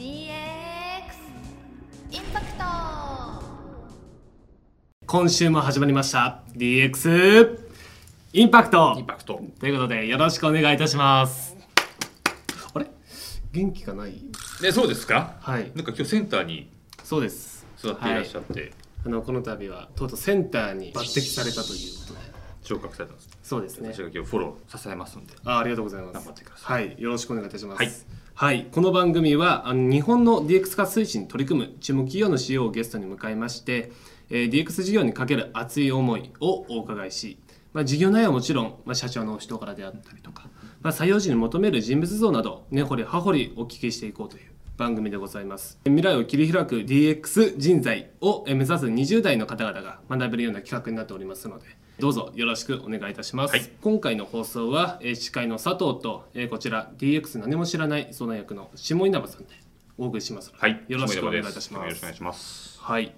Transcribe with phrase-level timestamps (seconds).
[0.00, 0.32] DX
[2.10, 2.64] インパクト
[5.04, 6.40] 今週も始まりました。
[6.56, 7.58] DX
[8.32, 11.54] インパクトインパクトということでよろしくお願いいたします。
[12.72, 12.86] あれ？
[13.52, 14.14] 元気がない？
[14.62, 15.36] でそうですか？
[15.42, 15.70] はい。
[15.74, 16.70] なんか今日センターに
[17.04, 17.66] そうです。
[17.76, 18.72] 座っていらっしゃって、
[19.04, 22.30] あのこの度はとうとうセンターに抜擢されたということで。
[22.62, 23.90] 昇格されたんですそうですね。
[23.92, 25.34] 私が今日フォロー支えますんで。
[25.44, 26.14] あありがとうございます。
[26.14, 26.94] 頑張ってくださはい。
[26.98, 27.78] よろしくお願いいたします。
[27.78, 27.92] はい
[28.40, 33.92] はい、この番組はあの日本の DX 化推進に取り組む注目企業の CEO をゲストに迎えまして、
[34.30, 37.38] えー DX 事業にかける熱い思いをお伺いし、
[37.74, 40.48] まあ、事業内容はもちろん、まあ、社長のお人柄であったりとか、
[40.80, 44.44] まあ、採用時に求める人物像など根掘り葉掘りお聞きしていこうという
[44.78, 45.78] 番組でございます。
[45.84, 51.66] 未来を切り開く DX 人材を目指す20代の方々が学べるような企画になっておりますので
[52.00, 53.70] どうぞよろしくお願いいたします、はい。
[53.82, 59.48] 今回の放送は、えー司会の佐藤と、えーこちら DX 何も知らない相談役の下稲葉さんで
[59.98, 60.82] お送りしますはい。
[60.88, 61.84] よろしくお願いいたします。
[61.84, 62.78] よろしくお願いします。
[62.80, 63.14] はい。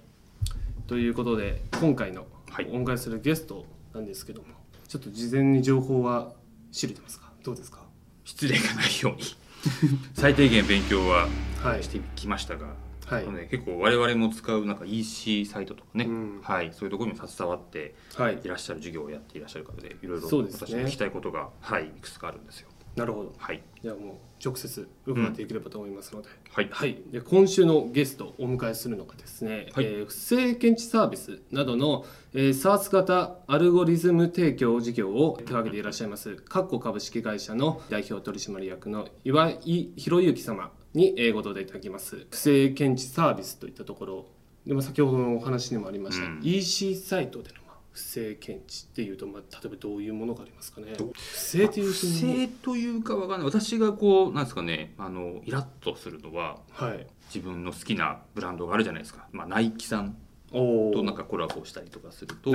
[0.87, 2.67] ということで今回のはい。
[2.71, 4.47] お迎えするゲストなんですけども、
[4.87, 6.33] ちょっと事前に情報は
[6.71, 7.31] 知れてますか？
[7.43, 7.79] どうですか？
[8.25, 9.23] 失礼がないように。
[10.13, 11.27] 最低限勉強は
[11.63, 11.83] はい。
[11.83, 12.75] してきましたが、はい
[13.09, 16.41] あのね、結構我々も使うなんか EC サイトとかね、うん。
[16.41, 18.39] はい、そういうところにも携わってはい。
[18.43, 22.69] いらっしゃる授業をやっていらっしゃる方でいろいろ私も聞きたいことが、はい、いくつかあるんですよ。
[22.95, 23.33] なるほど。
[23.37, 26.69] はい、じゃあもう直接伺っていければと思いますので、はい。
[26.71, 29.85] はい、で今週のゲストをお迎えするのがですね、はい。
[29.85, 42.27] えー不正検知サービスなどの、えー、SARS 型アルゴリズム提供事業を手掛けていらっしゃいますカッコ株式会社の代表取締役の岩井博之様に、えーご登壇いただきます。
[42.29, 44.25] 不正検知サービスといったところ。
[44.65, 46.39] でも先ほどのお話にもありました、うん。
[46.41, 50.93] EC サイトでのまあ不正検知っていうと、まあ、例えばどういうものがありますかね。
[50.97, 53.45] 不正という不と正というかわかんない。
[53.45, 57.05] 私がこうなんですかねあのイラッとするのははい。
[57.33, 60.15] 自分の好きなブランドがあるじゃないですか、まあ、ナイキさん
[60.51, 62.51] おとなんかコラボしたりとかすると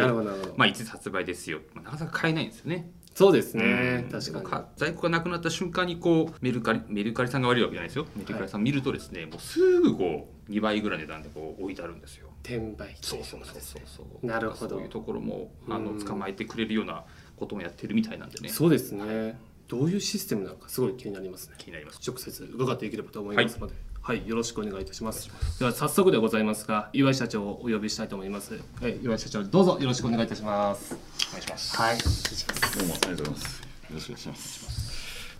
[0.57, 2.89] まあ、いつ発売ですよ、まあ、なかなか買えないんですよね。
[3.19, 4.11] そうですね、うん。
[4.13, 4.47] 確かに。
[4.47, 8.07] か在庫がなくなった瞬間にこうメルカリメルカリさんが悪いわけじゃないですよ。
[8.15, 12.29] メルカリさん見るとですね、もうすぐこう2倍ぐらいの値段でこう置いてあるんですよ。
[12.45, 14.25] 転売そうそうそうそうそう。
[14.25, 14.77] なるほど。
[14.77, 15.99] そういうところもあうん。
[15.99, 17.05] の捕まえてくれるような
[17.37, 18.51] こともやってるみたいなんでね。
[18.51, 19.37] そうですね。
[19.67, 21.57] どういうシステムなのかすごい気になりますね。
[21.59, 21.99] 気になります。
[22.07, 23.83] 直接伺っていければと思いますので、はい、
[24.15, 25.31] よろしくお願いいたします。
[25.59, 28.59] では早速でございますが、岩井社長をお呼びしたいと思います。
[28.81, 30.95] はい、岩井社長どうぞよろしくお願いいたします。
[31.29, 31.77] お願いします。
[31.77, 33.61] はい、どうもありがとうございます。
[33.61, 34.89] よろしくお願いします。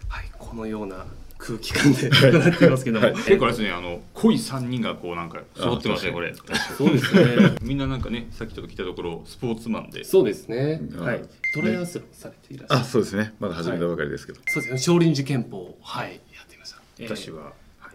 [0.09, 1.07] はい、このような
[1.39, 6.35] 空気感で 伺っていますけども、結構あれですねあの濃い3人がこうなんか揃ってますねあこれ。
[6.77, 7.55] そうですね。
[7.63, 10.81] みんななんかねさっきちょっと聞いたところスポーツマンでそうですね。
[10.93, 11.23] うんはい、
[11.55, 12.81] トライアスロンされていらっしゃる。
[12.81, 13.35] あ、そうですね。
[13.39, 14.41] まだ始めたばかりですけど。
[14.49, 14.79] そうですね。
[14.79, 16.83] 少林寺拳法はいやっていました。
[16.99, 17.53] えー私は、はい、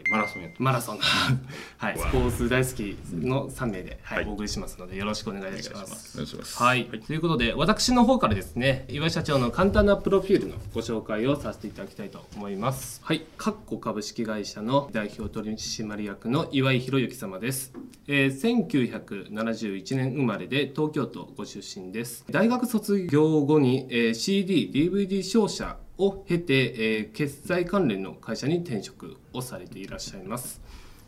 [0.10, 0.98] マラソンやってマラソン、
[1.78, 4.18] はい、スポーツ大好きの3名で、はい。
[4.18, 5.86] はいお送りしますのでよろしくお願いしま。
[5.86, 6.18] す。
[6.18, 6.58] お願いします。
[6.58, 13.02] はい、ということで私の方からですね岩井社長の簡単なプロフィールのご紹介をさせていただきたいと思います。
[13.04, 13.26] はい。
[13.38, 17.74] カッコ株式会社の代表取締役の岩井博之様です、
[18.08, 22.26] えー、1971年生まれで東京都ご出身です。
[22.30, 30.62] 大学卒業後に、えー CD、DVD 商社を経て、えー決済関連の会社に転職をされていらっしゃいます。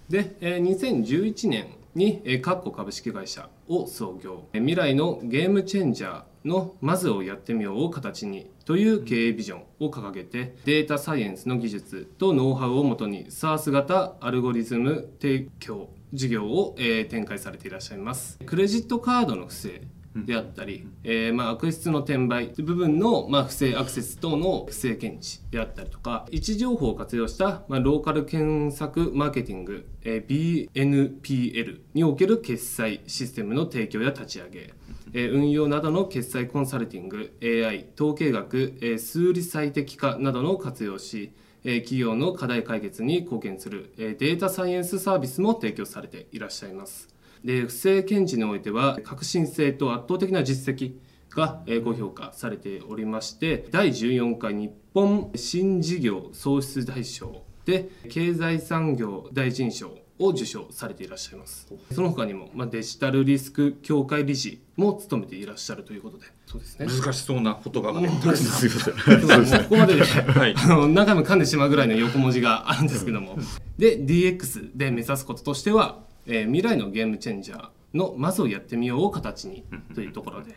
[0.09, 4.47] で、えー2011年に、えー、カッコ株式会社を創業。
[4.53, 18.37] え未来のゲームチェンジャーのまずをやってみようを形にという経営ビジョンを掲げてデータサイエンスの技術とノウハウをもとに SARS 型アルゴリズム提供事業を、えー展開されていらっしゃいます。
[18.45, 19.81] クレジットカードの不正
[20.15, 34.73] であったり、えーまあ、悪質の転売部分の、まあ、不正アクセス等の不正検知であったりとか位置情報を活用した、まあ、ローカル検索マーケティング、えー BNPL における決済システムの提供や立ち上げ、
[35.13, 41.31] え運用などの決済コンサルティング AI 統計学、え数理最適化などの活用し
[41.63, 47.14] え企業の課題解決に貢献するえデータサイエンスサービスも提供されていらっしゃいます。
[47.45, 50.95] で不正検知においては革新性と圧倒的な実績
[51.29, 61.67] がえーご評価されておりまして第14回日本新事業創出大賞で経済産業大臣賞を受賞されていらっしゃいます。
[61.91, 66.25] その他にも、まあ、デジタルリスク協会理事も務めていらっしゃるということで。
[66.45, 66.87] そうですね。
[66.87, 69.63] 難しそうな言葉がね本当です すいません。
[69.63, 70.55] ここまでで、はい。
[70.55, 73.37] あの何回も噛んでしまうぐらいの横文字があるんですけども。
[73.77, 79.63] で DX で目指すこととしては、えー未来のゲームチェンジャーのまずをやってみようを形に
[79.93, 80.55] というところで。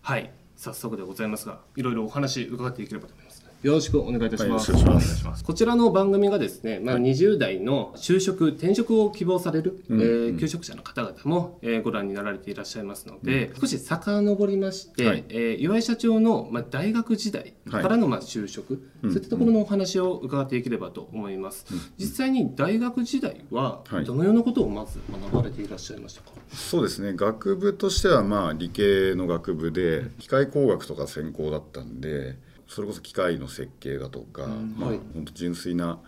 [0.00, 0.30] はい。
[0.56, 3.27] 早速でございますがいろいろお話伺っていければと思います。
[3.27, 3.27] ね
[3.62, 4.66] よろしくお願いいたします。
[4.66, 5.42] しくお願いします。
[5.42, 10.00] こちらの番組がですね、まあ、20代の就職、転職を希望される、うん。
[10.00, 15.24] えー求職者の方々も、えーご覧になられていらっしゃいますので、少し遡りまして、はい。
[15.30, 19.10] えー岩井社長の、まあ、大学時代からの、まあ、就職、うん。
[19.10, 21.66] そういったところのお話を伺っていければと思います。
[21.98, 24.04] 実際に大学時代ははい。
[24.04, 27.14] どのようなことをまず学ばれていらっしゃいましたか、そうですね。
[27.14, 32.36] 学部としてはまあ理系の学部で機械工学とか専攻だったんで、
[32.68, 36.00] それこそ機械の設計だとか、まあはい本当純粋な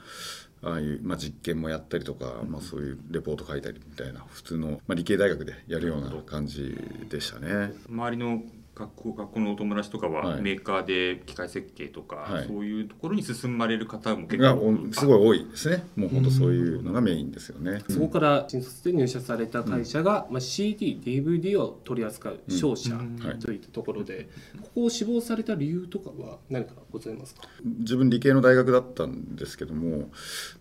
[0.63, 6.77] ああいうまあ実験もやったりとか、まあそういうレポート書いたりみたいな普通のまあ理系大学でやるような感じ
[7.09, 7.73] でしたね。
[7.89, 8.43] 周りの
[8.75, 10.43] 学校学校のお友達とかは、はい。
[10.43, 12.47] メーカーで機械設計とか、はい。
[12.47, 15.85] そういうところに進まれる方も結が構おすごい多いですね。
[15.97, 17.83] もう本当そういうのがメインですよね。
[17.89, 23.17] そこから新卒で入社された会社が、まあ、CD、DVD を取り扱う商社うん。
[23.19, 23.39] はい。
[23.39, 24.29] といったところで、
[24.63, 27.43] ここを志望された理由とかは何かございますか？
[27.65, 30.11] 自分理系の大学だったんですけども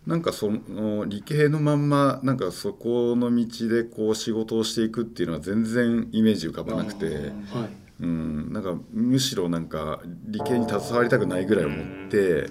[0.06, 7.12] なんかその理系のまんまなんかそこの道でこう仕事をしていくっていうのは全然イメージ浮かばなくて、は
[7.66, 12.50] いうん、なんかむしろなんか理系に携わりたくないぐらい思って。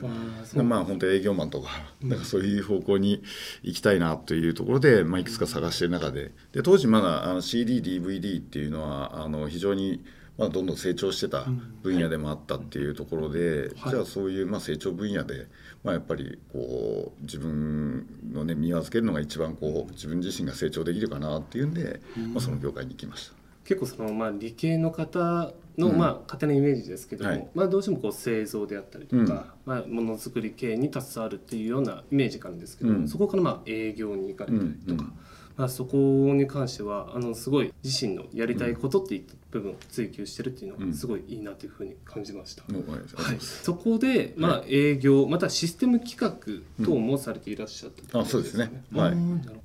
[0.63, 1.69] まあ本当営業マンとか
[2.03, 3.23] なんかそういう方向に
[3.63, 6.33] 行きたいなというところで、まあ、いくつか探している中で。
[6.53, 10.03] で当時まだあの CDDVD っていうのはあの非常に
[10.39, 11.47] まあどんどん成長してた
[11.83, 13.91] 分野でもあったっていうところで、はい。
[13.91, 15.49] じゃあそういうまあ成長分野で、
[15.85, 22.01] まあ、やっぱりこう自分のね身を預けるのが一番こう自分自身が成長できるかなっていうんで、
[22.33, 23.38] まあ、その業界に行きました。
[23.69, 25.99] 結構その、まあ、理系の方の、うん。
[25.99, 27.49] まあ、勝手なイメージですけども、はい。
[27.55, 33.09] まあ、どうしてもこう製造であったりとか、まあ、ものづくり系に携わるっていうようなイメージがあるんですけども、うん。
[33.09, 35.13] そこからまあ営業に行かれたりとか、うんうん
[35.59, 40.91] まあ、そこに関してはあのすごい自身のやりたいことっていった部分を追求してるっていうのうん。
[40.91, 42.63] がすごいいいなというふうに感じました。
[42.73, 48.83] もうありがとうござはいそこで、まあ、営業またシステム企画等もされていらっしゃったってことあそうですね。
[48.93, 49.17] はい。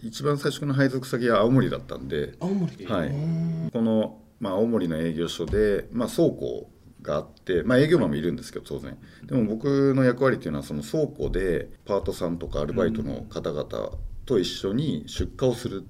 [0.07, 2.33] 一番最初の配属先は青森だったんで。
[2.39, 2.77] 青森。
[2.77, 3.09] で、はい。
[3.09, 6.69] うんこの、まあ、青森の営業所で、まあ、倉庫
[7.01, 8.97] があって、まあ、営業マンもいるんですけど当然。
[9.25, 13.65] でも僕の役割っていうのはその倉庫でパートさんとかアルバイトの方々
[14.25, 15.83] と一緒に出荷をする、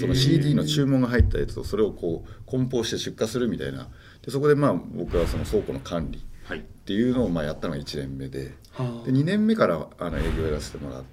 [0.00, 3.88] その CD の注文が入ったやつをそれをこう梱包して出荷するみたいな。
[4.24, 6.58] でそこでまあ僕はその倉庫の管理はい。
[6.60, 8.54] っていうのをまあやったのが1年目で。
[8.72, 9.06] はあ。
[9.06, 11.08] で2年目からあの営業をやらせてもらって。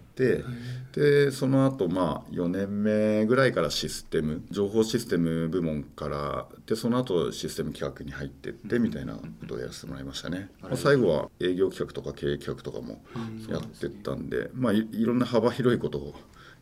[0.94, 13.02] でその後まあ4年目ぐらいからシステム情報システム部門からでその後システム企画に入ってってみたいなことをやらせてもらいましたね、まあ最後は営業企画とか経営企画とかも
[13.50, 16.14] やってったんでまあいいろんな幅広いことを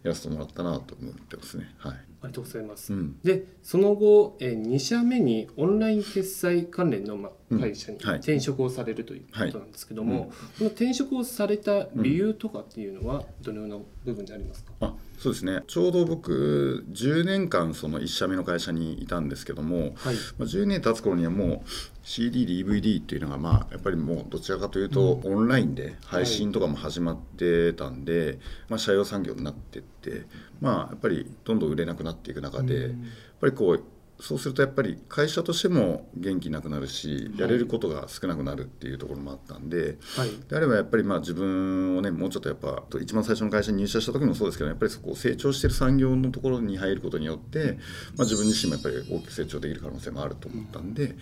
[0.03, 1.73] やらせてもらったなと思ってますね。
[1.77, 2.93] はい、ありがとうございます。
[2.93, 3.15] うん。
[3.23, 7.59] でその後、えー、2社目にオンライン決済関連の、まうん。
[7.59, 8.17] 会社にはい。
[8.17, 10.23] 転職をされるということなんですけども、はい。
[10.23, 10.29] うん。
[10.29, 15.63] この転職をされた理由とかっていうのはどのような部分でありますか、あそうですね。
[15.67, 20.15] ちょうど僕10年間その1社目の会社にいたんですけども、はい。
[20.37, 21.61] まあ、10年経つ頃にはもう
[22.03, 30.25] CDDVD っていうのがまあやっぱりもうどちらかというとオンラインで配信とかも始まってたんで、まあ、社用産業になってって
[30.59, 32.91] まあやっぱりどんどん売れなくなっていく中で、やっ
[33.39, 33.83] ぱりこう
[34.19, 39.97] そうするとやっぱり会社としても元気なくなるしやれることが少なくなるっていうところもあったんで。
[40.15, 47.77] はいであればやっぱりまあ自分をねもうちょっとやっぱ一番最初の会社に入社した時もそうですけどやっぱりそこ成長してる産業のところに入ることによって、
[48.15, 51.15] まあ、自分自身もやっぱり大きく成長できる可能性もあると思ったんでで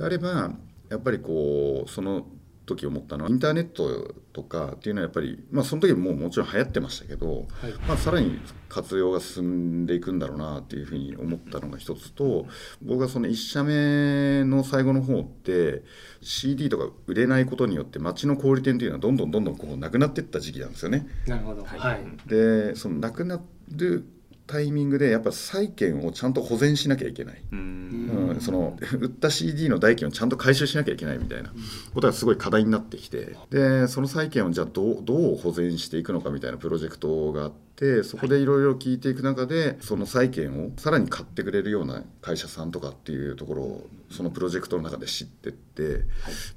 [0.00, 0.52] あれば
[0.88, 2.26] やっぱりこうその
[2.64, 7.72] 時思ったのはインターネットとかっていうのはやっぱり、まあ、その時ももちろん流行ってましたけど、はい。
[7.88, 12.46] まあ、さらに活用が進んでいくんだろうなっていうふうに思ったのが一つと
[12.80, 15.82] 僕がその1社目の最後の方って
[16.20, 21.06] CD とか売れないことによって街の小売店っていうのはどんどんどんどんこうなくなっていった時期なんですよね。
[21.26, 21.64] なるほど。
[21.64, 23.40] はい、でそのなくな
[23.70, 24.06] る
[24.52, 27.42] タイミングでやっぱ債券をちゃんと保全しなきゃいけない。
[27.52, 31.54] ううんん、その売った CD の代金をちゃんと回収しなきゃいけないみたいな。
[31.94, 33.34] ことがすごい課題になってきて。
[33.48, 37.71] でその債券をじゃあどうどう保全していくのかみたいなプロジェクトがあって
[38.04, 46.04] そこでいろいろ聞いていく中でその債券をさらに買ってくれるような会社さんとかっていうところをそのプロジェクトの中で知ってって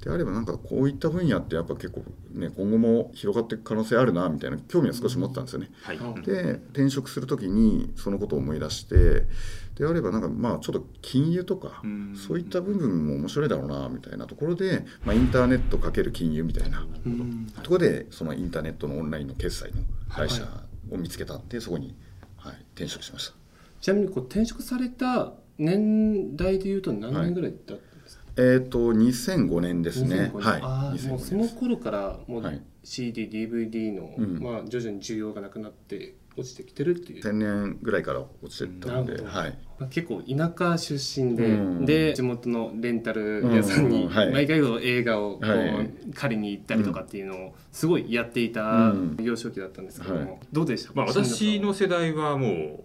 [0.04, 5.70] であればなんかこういった分野ってやっぱ結構ね今後も広がっていく可能性あるなみたいな興味は少し持ったんですよね。
[5.82, 5.96] はい。
[5.96, 6.22] うん。
[6.22, 9.26] で転職する時にそのことを思い出して
[9.76, 12.14] であればなんかまあちょっと金融とかうん。
[12.14, 16.86] そういった部分も面白いだろうなみたいなところで、まあ、インターネットかける金融みたいな。
[17.06, 17.46] うん。
[17.62, 20.46] ところでそのインターネットのオンラインの決済の会社
[20.90, 21.96] を見つけたんでそこに、
[22.36, 23.34] はい、転職しました。
[23.80, 30.30] ちなみにこう転職された年代でいうと何年ぐらいだったんですか、えっ、と2005年ですね。
[30.32, 30.40] 2005年。
[30.40, 30.60] はい。
[30.62, 32.62] あー2005もうその頃からもうはい。
[32.86, 34.40] CD、DVD の、うん。
[34.40, 39.52] まあ、徐々に需要がなくなって落ちてきてるっていう、1000年ぐらいから落ちてったので、はい、まあ、
[39.90, 41.48] 結構田舎出身で、う
[41.82, 41.84] ん。
[41.84, 45.90] で地元のレンタル屋さんに毎回映画をこう、はい。
[46.14, 49.16] 借りに行ったりとかっていうのをすごいやっていたうん。
[49.20, 50.38] 幼少期だったんですけども、はい。
[50.52, 50.88] どうでした？
[50.88, 52.84] か、まあ、私の世代はもう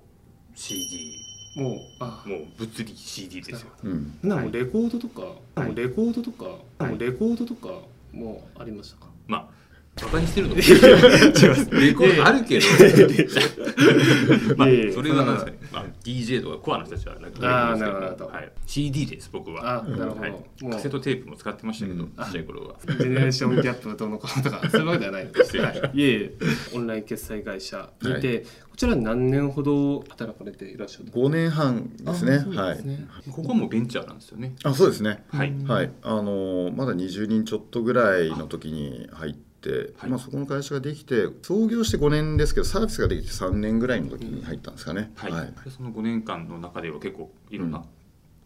[0.53, 1.17] CD
[1.55, 2.23] もうあ。
[2.25, 3.71] もう物理 CD ですよ。
[3.83, 5.21] うん、なんかもうレコードとか、
[5.55, 5.75] はい。
[5.75, 6.45] レコードとか、
[6.77, 6.91] はい。
[6.91, 7.69] もうレコードとか
[8.11, 9.60] もありましたか、まあ
[9.99, 10.55] バカにしてるの？
[10.55, 11.69] か 違います。
[11.71, 12.65] レコードあるけど。
[14.57, 19.83] まあそれはなんですかね、まあ、DJ とかコアの人たちはなんかあなるほどはい、CD です僕は。
[19.83, 20.21] あなるほど。
[20.21, 20.33] はい、
[20.71, 22.09] カセットテープも使ってましたけど、うん。
[22.09, 22.75] ちっちゃい頃は。
[22.85, 26.31] ジェネレーションギャップどうのこうのとかそういうわけではないんですはい、いえいえ。
[26.73, 32.35] オンライン決済会社にいて、こちら何年ほど働かれていらっしゃる5年半ですね。
[32.35, 33.07] あそうはいですね。
[33.29, 34.55] ここはもうベンチャーなんですよね。
[34.63, 35.23] あそうですね。
[35.29, 35.91] はい、はい。
[36.01, 40.09] あのーまだ20人ちょっとぐらいの時に入って、はい。
[40.09, 45.31] まあ、そこの会社ができて創業して5年ですけどサービスができて3年ぐらいの時に入ったんですかね、はい。
[45.31, 45.45] はい。
[45.63, 47.83] でその5年間の中では結構いろんな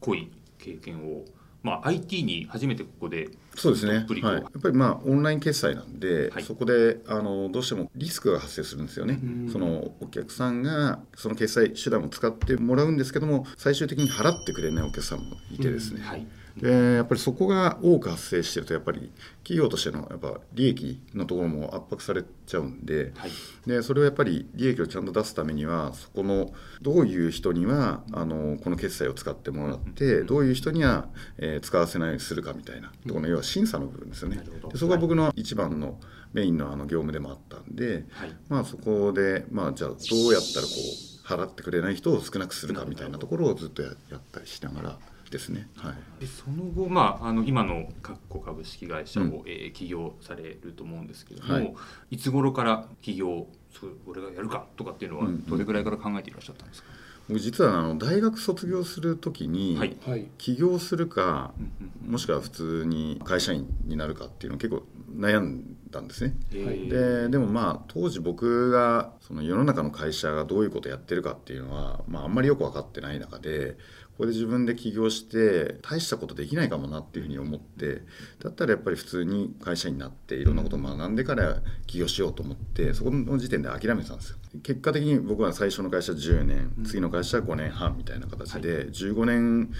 [0.02, 1.26] 濃い経験を、
[1.64, 6.44] まあ、IT に初めてここでそうですね、はい、やっぱりまあオンライン決済なんで、はい。
[6.44, 9.50] そこであのどうしてもリスクが発生するんですよね、うん。
[9.52, 19.12] そのお客さんがその決済手段を使ってもらうんですけども最終的に払ってくれないお客さんもいてですね、はいでやっぱりそこが多く発生してるとやっぱり
[19.44, 23.32] 企業としてのやっぱ利益のところも圧迫されちゃうんではい。
[23.68, 31.08] でそれをやっぱり利益をちゃんと出すためにはそこのどういう人にはあのこの決済を使ってもらってどういう人には、
[31.38, 34.38] えー使わせないようにするかみたいなところの要は審査の部分ですよね。
[34.72, 36.00] でそこが僕の一番の
[36.34, 38.36] メインのあの業務でもあったんで、はい。
[38.50, 45.00] まあ、そこで、まあ、じゃあどうやったらこう払ってくれない人を少なくするかみたいなところをずっとややったりしながら
[45.32, 45.68] ですね。
[45.76, 46.22] はい。
[46.22, 49.34] でその後、まあ、あの今のカッコ株式会社を、うん。
[49.46, 51.76] えー起業されると思うんですけども、はい。
[52.12, 53.48] い、つ頃から起業
[53.80, 56.90] そう俺がやるかとかっていうのはうんどれぐらいから考えていらっしゃったんですか、
[57.28, 59.98] 僕実はあの大学卒業する時に、
[60.38, 61.72] 起業するかうん
[62.06, 64.84] うんもしくは普通に会社員になるかっていうのを結構
[65.18, 66.36] 悩んだんですね。
[66.54, 67.24] えー。
[67.26, 73.78] ででもまあ当時僕がその世の中の会社がどういうことをやってるかっていうのは、まあ、あんまりよく分かってない中で
[74.16, 78.02] ここで自分で起業して大したことできないかもなっていうふうに思って
[78.42, 84.38] だったらやっぱり普通に会社員になっていろんなことを学んでから起業しようと思ってそこの時点で諦めてたんですよ。
[84.64, 89.72] 結果的に僕は最初の会社10年次の会社は5年半みたいな形で15年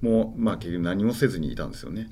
[0.00, 2.08] もまあ結局何もせずにいたんですよね。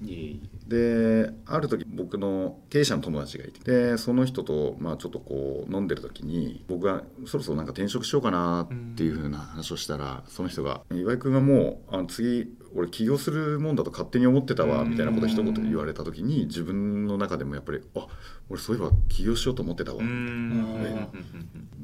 [0.66, 18.06] である時僕の経営者の友達がいてでその人と、まあ、ちょっとこう飲んでる時に僕がそろそろなんか転職しようかなっていうふうな話をしたらその人が「岩井君がもうあの次俺起業するもんだと勝手に思ってたわ」みたいなことを一言言われた時に自分の中でもやっぱり「あ
[18.48, 20.52] 俺そういえば起業しようと思ってたわ」うーん。
[20.52, 21.24] あーうん。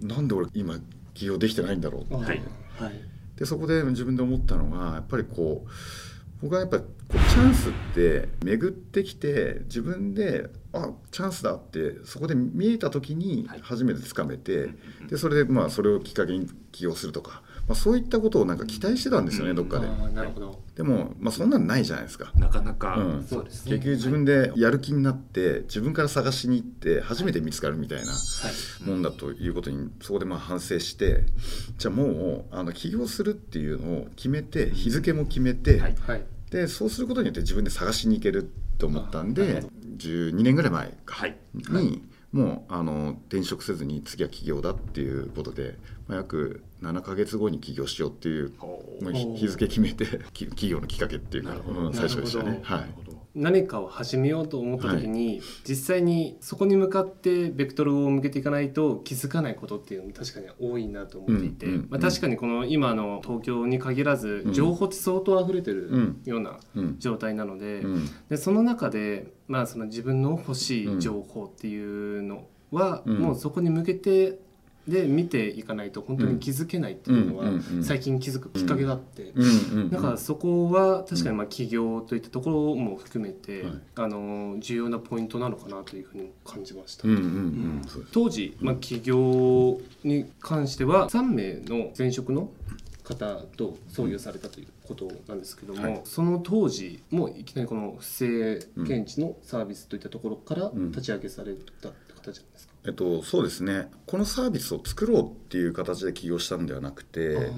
[0.00, 0.78] うんなんで俺今
[1.14, 2.42] 起業できてないんだろうってはい。
[2.76, 3.00] はい。
[3.36, 5.70] でそこで自分で思ったのがやっぱりこう
[6.42, 13.60] 僕はやっぱりこうチャンスって巡ってきて自分であチャンスだってそこで見えた時にはい。
[13.62, 14.64] 初めてつかめて、
[15.00, 15.06] うん。
[15.06, 19.56] でそれでまあそれをきっかけに起業するとか、まあ、そういったことをなんか期待してたんですよね、うん。
[19.56, 19.88] どっかで。
[20.12, 20.62] なるほど。
[20.76, 22.32] でも、まあ、そんなんないじゃないですか。
[22.36, 23.24] なかなか、うん。
[23.24, 23.72] そうですね。
[23.72, 28.16] 結局自分でやる気になって自分から探しに行って初めて見つかるみたいなは
[28.86, 28.88] い。
[28.88, 31.24] もんだということにそこでまあ反省して
[31.78, 35.94] じゃあもうあの起業するっていうのを決めて日付も決めて、はい。
[36.06, 36.22] はい。
[36.50, 39.64] でそうすることによって自分で探しに行けると思ったんで
[39.96, 41.16] 12年ぐらい前か。
[41.16, 41.36] はい。
[41.54, 48.52] に、もうあの転職せずに次は起業だっていうことで、まあ、約7か月後に起業しようっていう
[49.00, 51.56] 日日付決めて き企業のきっかけっていうか、
[51.92, 52.60] 最初でしたね。
[52.62, 53.16] はい。
[53.36, 66.96] 何かを始めようと思った時に、実際にそこに向かってベクトルを向けていかないと気づかないことっていうのも確かに多いなと思っていて、うんうんまあ、確かにこの今の東京に限らずうん情報って相当溢れてるうんようなうん。
[66.98, 68.06] 状態なので,、うん。
[68.30, 73.18] でその中で、まあ、その自分の欲しい情報っていうのは、うん。
[73.18, 74.40] もうそこに向けて
[74.88, 77.46] で見ていかないと本当に気づけないっていうのは
[77.82, 79.32] 最近気づくきっかけがあって。
[79.90, 87.04] だからそこは確かにまあ企業といったところも含めて、はいあの重要なポイントなのかなというふうに感じました。
[88.12, 92.50] 当時、まあ、企業に関しては3名の前職の
[93.06, 96.00] 方と創業されたということなんですけども、はい。
[96.04, 100.90] その当時もいきなりこの不正検知のサービスといったところからうん。
[100.90, 103.88] 立ち上げされたって形なんですか、えっと、そうですね。
[104.06, 107.50] このサービスを作ろうっていう形で起業したんではなくて、はい。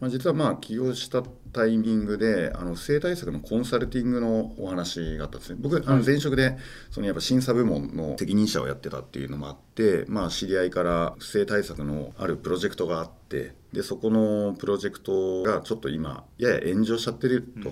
[0.00, 5.58] まあ、実はまあ起業したタイミングであの不正対策のコンサルティングのお話があったんですね。
[5.60, 6.56] 僕あの前職で
[6.90, 17.70] そのやっぱ審査部門の責任者をやってたっていうのもあって、まあ、知り合いから不正対策のあるプロジェクトがあってでそこのプロジェクトがちょっと今やや炎上しちゃってると。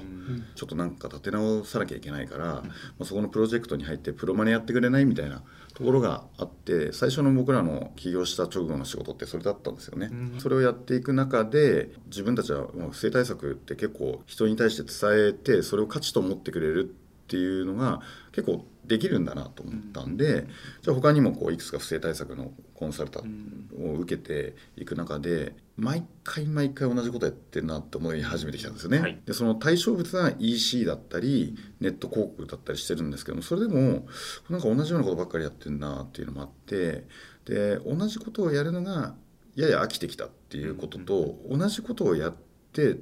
[0.55, 2.63] ちょっとなんか立て直さなきゃいけないから、ま
[3.01, 5.43] あ、そこのプロジェクトに入ってプロマネやってくれないみたいな
[5.81, 10.11] ところがあって最初の僕らの起業した直後の仕事ってそれだったんですよね。
[10.39, 16.95] それをやっていく中で自分たちはもう不正対策って結構人に対して伝えてそれを価値と思ってくれる
[17.31, 18.01] っていうのが
[18.33, 20.49] 結構できるんだなと思ったんで、
[20.83, 28.99] じゃあ他にもこういくつか不正対策のコンサルタを受けていく中で毎回毎回同じことやってるなって思い始めてきたんですよね。
[28.99, 29.21] はい。
[29.25, 34.09] でその対象物は EC だったりネット広告だったりしてるんですけどもそれでも
[34.49, 37.07] なんか同じようなことばっかりやってるなっていうのもあって
[37.45, 39.15] で同じことをやるのが
[39.55, 42.35] やや飽きてきたっていうことと、同じことをやっ
[42.73, 42.97] て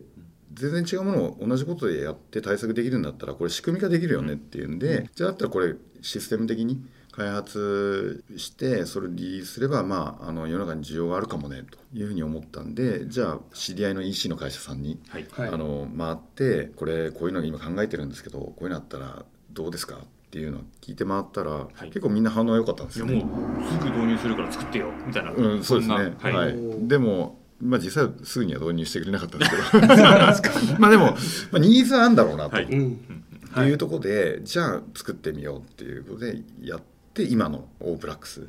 [0.52, 15.26] 全然違うものを同じことでやって対策できるんだったらこれ仕組み化できるよねっていうんで、じゃあだったらこれシステム的に開発してそれをリリースすれば、まあ、あの世の中に需要があるかもねというふうに思ったんでじゃあ知り合いの EC の会社さんに、はい。
[15.30, 15.48] はい。
[15.48, 21.86] あの回ってこれこういうの今考えてるんですけどこういうのあったらどうですかっていうのを聞いて回ったら、い。
[21.86, 23.06] 結構みんな反応良かったんですよ。
[23.06, 23.16] ね。
[23.16, 26.14] いやもうすぐ導入するから作ってよみたいな、うん、そうですね。
[26.20, 26.86] はい。
[26.86, 30.78] でも、まあ、実際すぐには導入してくれなかったんですけど。
[30.78, 31.16] まあ、でも、ま
[31.54, 32.66] あ、ニーズはあるんだろうなと、はい。
[32.66, 33.72] い、うん。
[33.72, 36.80] うところで、じゃあ作ってみようっていうことでやっ
[37.14, 38.42] て、今のオープラックス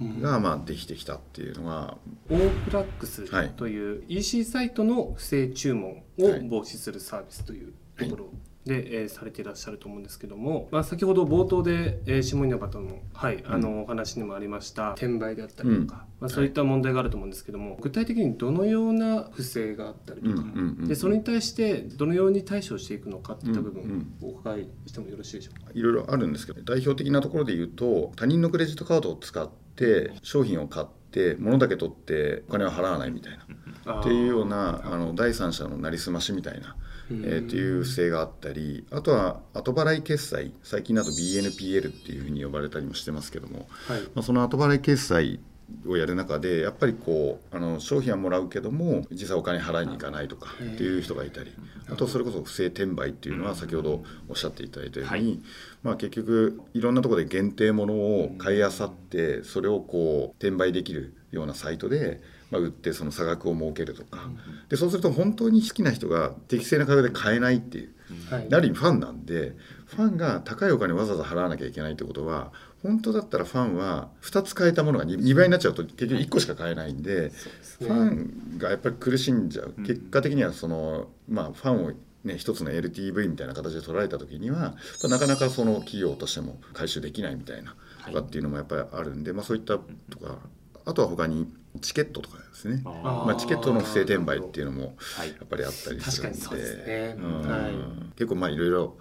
[0.00, 0.22] うん。
[0.22, 1.98] がまあできてきたっていうのが、
[2.30, 3.52] オープラックスはい。
[3.56, 8.32] という EC サイトの不正注文を防止するサービスというところ
[8.66, 25.70] で、えーされていらっしゃると思うんですけども、まあ、先ほど冒頭で、えー下稲葉との,、はいあのお話にもありました転売であったりとか、まあ、そういった問題があると思うんですけども、具体的にどのような不正があったりとか、うんうんうんでそれに対してどのように対処していくのかっていった部分お伺いしてもよろしいでしょうか？
[25.72, 33.38] いろいろあるんですけど、代表的なところで言うと、他人のクレジットカードを使って、商品を買って、物だけ取って、お金を払わないみたい
[33.86, 34.00] な。
[34.00, 36.76] っていうようなあの第三者のなりすましみたいな、
[37.10, 44.02] えーっていう不正があったりあとは後払い決済最近だと BNPL っていうふうに呼ばれたりもしてますけども、はい。
[44.14, 45.40] まあ、その後払い決済
[45.86, 51.52] をやる中でやっぱりこうあの商品はもらうけども実際お金払いに行かないとかっていう人がいたり
[51.90, 55.40] あとそれこそ不正転売っていうのは先ほどおっしゃっていただいたように、はい。
[55.82, 64.28] まあ、結局いろんなところで限定ものを買いあさってそれをこう転売できるようなサイトで、まあ、売ってその差額を設けるとか。
[64.68, 67.90] でそうすると本当に好きな人が適正な価格で買えないっていう。
[68.30, 68.48] はい。
[68.52, 69.56] ある意味ファンなんで
[69.86, 77.32] ファンが高いお金わざわざ払わなきゃいけないってことは本当だったらファンは2つ買えたものが 2, 倍になっちゃうと結局1個しか買えないんで
[77.80, 79.74] ファンがやっぱり苦しんじゃう。
[79.78, 81.92] 結果的にはその、まあ、ファンを
[82.24, 89.78] ね、一つの LTV みたいな形で取られた時にはなかなかその企業としても回収できないみたいなとかっていうのもやっぱりあるんで、まあ、そういった
[90.10, 90.38] とか
[90.84, 91.46] あとは他に
[91.80, 92.82] チケットとかですね。
[92.84, 95.28] あまあ、チケットの不正転売っていうのもはい。
[95.28, 96.38] やっぱりあったりするんで。
[96.38, 97.16] 確かにそうですね。
[97.18, 97.40] うん。
[97.42, 97.72] はい
[98.16, 98.96] 結構まあいろいろ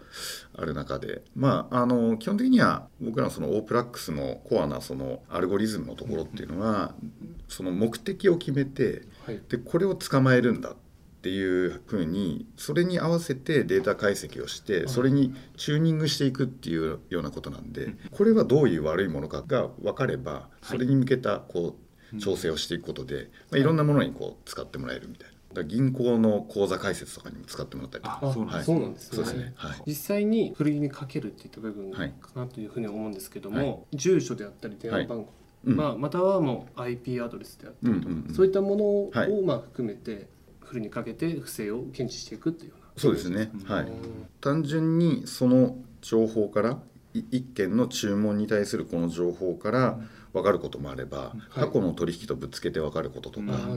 [0.57, 1.23] ある中で。
[1.35, 6.93] まああの基本的には僕らのそのオープラックスのコアなそのアルゴリズムのところっていうのは
[7.47, 9.41] その目的を決めてはい。
[9.49, 10.75] でこれを捕まえるんだ
[11.25, 21.84] っていうふうにそれに合わせてデータ解析をしてそれにチューニングしていくっていうようなことなんでこれはどういう悪いものかが分かればそれに向けたこう
[22.19, 25.35] 調整をしていくことで、まあ、いろんなものにこう使ってもらえるみたいな。
[25.63, 28.19] 銀行の口座開設とかにも使ってもらったりとか。
[28.23, 28.57] あそうなんはい。
[28.59, 29.43] ですそうなんですね。
[29.45, 29.81] ねはい。
[29.87, 32.13] 実際に古着にかけるっていった部分かはい。
[32.35, 33.97] なというふうに思うんですけども、はい。
[33.97, 35.29] 住所であったり電話番号、
[35.65, 35.75] うん。
[35.77, 38.35] まあ、またはもう IP アドレスであったりとか、うんうんうん。
[38.35, 39.41] そういったものを、はい。
[39.43, 40.27] まあ、含めて
[40.59, 42.85] 古にかけて不正を検知していくっていうような。
[42.97, 43.83] そうですね、はい。
[43.83, 43.89] うん
[44.41, 46.79] 単純にその情報から
[47.15, 49.99] い一件の注文に対するこの情報から
[50.35, 53.69] 分かることもあれば、過去の取引とぶつけて分かることとか、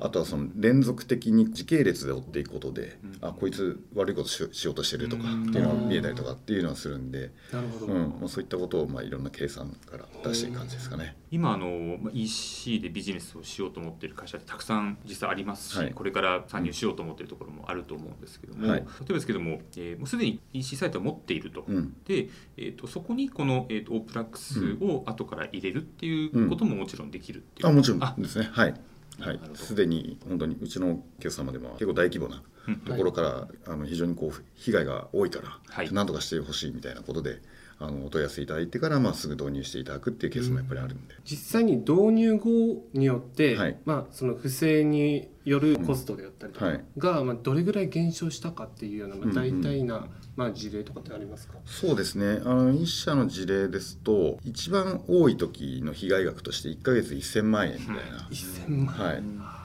[0.00, 8.00] あとはその連続的に時系列で追っていくことで、あこいつ悪いことししようとしてるとかっていうのが見えたりとかっていうのはするんで、なるほど、うん。
[8.18, 11.16] まあ、そういったことをまあいろんな計算から出していく感じですかね。
[11.36, 15.90] 今あのまあ EC でビジネスをしようと思っている会社ってたくさん実際ありますし、はい。
[15.92, 18.80] これから参入しようと思っているところもあると思うんですけども、はい。
[18.80, 21.94] 例えばですけども,、えーもうすでに EC サイトを持っていると、うん。
[22.06, 28.14] で、えー、とそこにこの、えー、とオープラックスを後から入れるっていうことももちろんできるっていう、あもちろあ。
[28.18, 28.48] んですね。
[28.50, 28.74] はい。
[29.20, 32.76] はないすでに本当にうちのお客様でも結構大規模なうん。
[32.78, 35.88] ところから、あの非常にこう被害が多いから、はい。
[35.92, 37.40] 何とかしてほしいみたいなことで
[37.78, 43.76] あのお問い合わせいただいてから、まあ、すぐ導入していただくっていうケースもやっぱりあるんで、実際に導入後によって、はい。
[43.84, 46.84] まあ、その不正によるコストであったりとかはい。
[46.96, 52.40] が、まあ、どれぐらい減少したかっていうような、まあ、うんうん大体な、まあ、事例とかってありますか、そうですね。
[52.44, 59.22] あの一社の事例ですと一番多い時の被害額として1ヶ月1000万円みたいな、1000万、はい、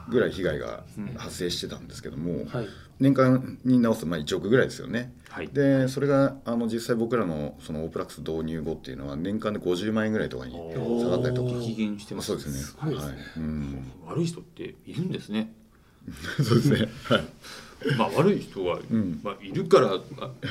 [0.10, 0.84] ぐらい被害が
[1.16, 2.68] 発生してたんですけども、はい
[3.02, 5.12] 年間に直すとまあ1億ぐらいですよね。
[5.30, 5.48] はい。
[5.48, 11.50] でそれがあの実際僕らのそのオープラックス導入後っていうのは年間で50万円ぐらいとかに下がったりとか。
[11.60, 12.28] 激減してます。
[12.28, 12.58] そうですね。
[12.60, 13.14] すごいですね。
[13.14, 13.24] はい。
[13.38, 15.52] うん、悪い人っているんですね。
[16.44, 16.90] そうですね。
[17.06, 17.96] はい。
[17.98, 19.20] まあ悪い人は、ん。
[19.24, 20.02] まあ、いるからあ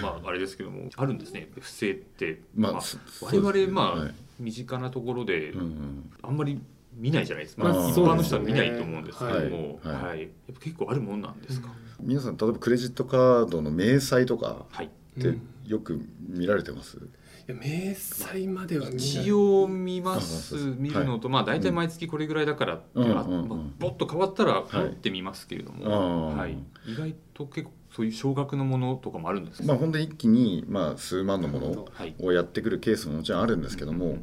[0.03, 1.49] まああれですけどもあるんですね。
[1.61, 4.15] 不正って、まあそ我々、まあ、はい。
[4.41, 6.11] 身近なところで、うんうん。
[6.21, 6.61] あんまり
[7.01, 9.49] 見ないじゃないですか、まあ、まあ一般の人は見ないと思うんですけども、はい。
[9.49, 10.21] ですねはい。
[10.21, 11.69] やっぱ結構あるもんなんですか、
[12.01, 14.87] 皆さん例えばクレジットカードの明細とかはい。
[14.87, 14.89] っ
[15.23, 15.35] て
[15.67, 17.01] よく見られてます、い
[17.49, 20.57] や明細までは一応見ます。
[20.79, 23.19] 見るのと、まあ大体毎月これぐらいだからって、うん。
[23.19, 23.33] あうん。
[23.33, 23.49] うん。
[23.49, 24.77] まあもっと変わったらい。
[24.77, 26.57] 持ってみますけれども、はい。
[26.87, 32.15] 意外と結構そういう少額のものとかもあるんですまあ本当に一気に、まあ、数万のものはい。
[32.21, 34.19] をやってくるケースももちろんあるんですけども、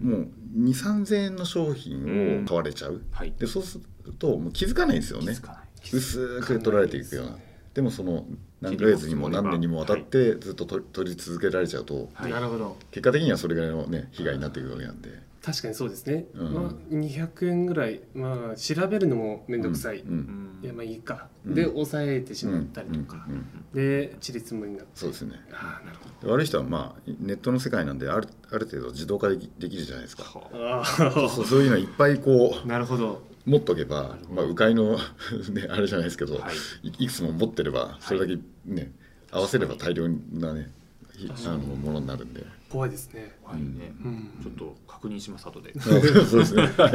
[0.00, 3.32] もう2 3 0 0 0円の商品を買われちゃう、はい。
[3.38, 5.26] でそうするともう気づかないんですよね。
[5.26, 5.62] 気づかない。
[5.92, 7.38] 薄く取られていくような。
[7.74, 8.24] でもその
[8.60, 12.30] 何ヶ月にも何年にもわたってずっと取取り続けられちゃうと、はい。
[12.30, 12.76] なるほど。
[12.92, 15.10] 結果的にはそれぐらいのね被害になっていくわけなんで
[15.48, 16.52] 確かにそうですね、うん。
[16.52, 21.54] まあ、200円ぐらい、まあ、調べるのも面倒くさい、うんうんいやまあいいか、うん。
[21.54, 24.92] で抑えてしまったりとか、うんうんでちりつもになって。
[24.94, 25.36] そうですね。
[25.52, 30.24] ああなるほで悪い人はまあネットの世界なんであるある程度自動化できできるじゃないですか。
[30.24, 33.22] そう そういうのいっぱいこあなるほど。
[33.46, 34.98] う持っとけば、まあ、迂回の、
[35.52, 36.50] ね、あれじゃないですけど、は
[36.82, 36.88] い。
[36.88, 38.92] い、いくつも持ってればそれだけね、
[39.30, 40.70] 合わせれば大量なね
[41.18, 43.34] ひあのものになるんで怖いですね。
[43.42, 43.92] はいね。
[44.04, 44.30] うん。
[44.42, 45.72] ちょっと確認します後で。
[45.80, 46.62] そうですね。
[46.76, 46.90] は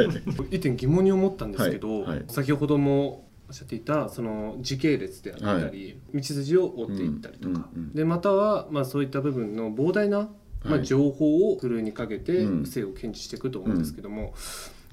[0.49, 0.55] い。
[0.55, 2.25] 一点疑問に思ったんですけど、はいはい。
[2.27, 10.29] 先ほどもおっしゃっていたその時系列であったり、道筋を追っていったりとか、うんうんうんでまたは、まあ、そういった部分の膨大な、
[10.63, 10.85] まあ、はい。
[10.85, 12.63] 情報をふるいにかけてうん。
[12.63, 14.33] 不正を検知していくと思うんですけども、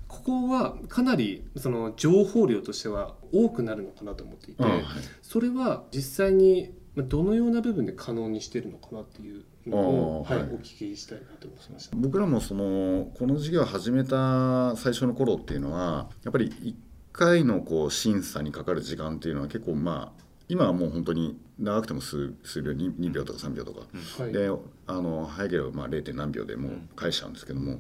[0.09, 4.83] ここはかなりその情報量としては多くなるのかなと思っていて、あはい。
[5.23, 11.97] それは実際にまあどのような部分で可能にしてるのかなっていうのを、はいはいお聞きしたいなと思いました。
[11.97, 16.75] 僕らもそのこの事業を始めた最初の頃っていうのはやっぱり1
[17.13, 23.83] 回のこう審査にかかる時間っていうのは結構まあ今はもう本当に長くても数数秒 2, 2秒とか3秒とか、
[24.23, 24.51] はいで
[24.89, 26.13] あの早ければまあ 0.
[26.15, 27.79] 何秒でもう返しちゃうんですけども、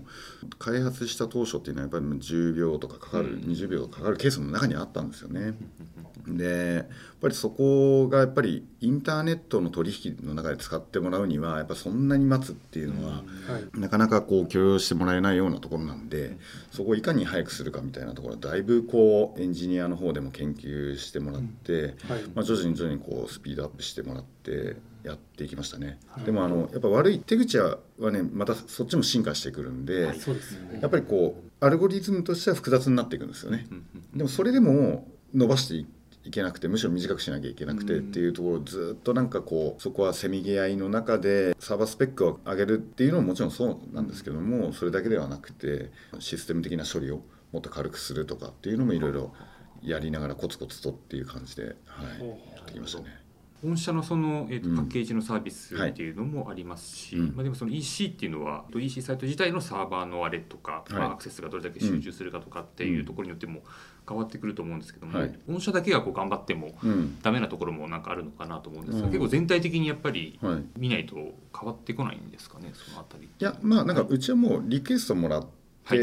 [0.60, 5.54] 開発した当初っていうのはやっぱりもう10秒とかかかる、うん20秒かかるケースも中にあったんですよね。
[6.26, 6.86] でやっ
[7.20, 13.80] ぱりそこがやっぱりインターネットの取引の中で使ってもらうにはやっぱそんなに待つっていうのは、はい。
[13.80, 16.38] なかなかこう許容してもらえないようなところなんで
[16.70, 22.22] そこをいかに早くするかみたいなところはだいぶこうエンジニアの方でも研究してもらって、はい。
[22.34, 30.40] まあ、徐々に徐々にこうスピードアップしてもらってやっていきましたね、でもあのやっぱ悪い手口はねまたそっちも進化してくるんで、そうで
[30.74, 30.78] ね。
[30.82, 33.84] やっぱりこうアルゴリズムとしては複雑になっていくんですよね、うん。
[34.14, 35.86] でもそれでも伸ばしてい
[36.30, 45.90] いけなくてむしろ短くしなきゃいけなくてっていうところをずっとなんかこうそこはせめぎ合いの中でサーバースペックを上げるっていうのももちろんそうなんですけどもそれだけではなくて
[46.20, 49.32] システム的な処理をもっと軽くするとかっていうのもいろいろ
[49.82, 53.19] やりながらコツコツとっていう感じで、はい、やってきましたね。
[53.64, 54.76] 御社のその、えーとうん。
[54.76, 57.26] パッケージのサービスっていうのもありますし、うん。
[57.34, 60.92] まあ、でもその EC っていうのは EC サイト自体のサーバーのあれとか、はい。
[60.94, 63.62] まあ、アクセスがどれだけ集中するかとかっていうところによっても
[64.08, 65.38] 変わってくると思うんですけども、はい。
[65.48, 67.18] 御社だけがこう頑張ってもうん。
[67.22, 69.12] ダメなところもなんかあるのかなと思うんですが、うん。
[69.12, 70.64] 結構全体的にやっぱりはい。
[70.78, 71.34] 見ないと変
[71.66, 73.24] わってこないんですかねそのあたり。
[73.24, 75.48] いやまあなんかうちはもうリクエストもらって、
[75.84, 75.98] はい。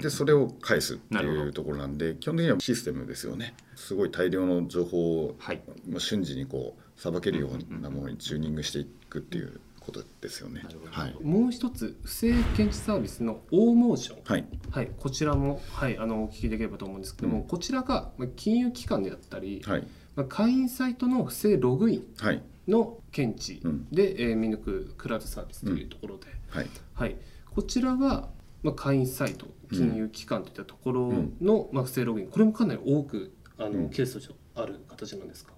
[0.00, 3.54] でそれを返すっていうところなんで基本的にはシステムですよね。
[3.74, 5.60] すごい大量の情報をはい。
[5.88, 10.62] まあ瞬時にこうさばけるようなものにチューニングしていくっていうことですよね。
[10.90, 14.22] はい、もう一つ不正検知サービスのオーモーション。
[14.24, 17.46] はい、はい、こちらも、はい、あのお聞きできればと思うんですけども、うん。
[17.46, 19.86] こちらがまあ金融機関であったり、はい、
[20.16, 23.86] まあ、会員サイトの不正ログインはい、の検知うん。
[23.90, 27.16] で、えー見抜くクラウドサービスというところで、はい、はい、
[27.54, 28.30] こちらは、
[28.62, 31.12] まあ、会員サイト金融機関といったところ
[31.42, 32.28] の、まあ、不正ログイン。
[32.28, 33.90] これもかなり多くあの、うん。
[33.90, 35.52] ケースとしてある形なんですか？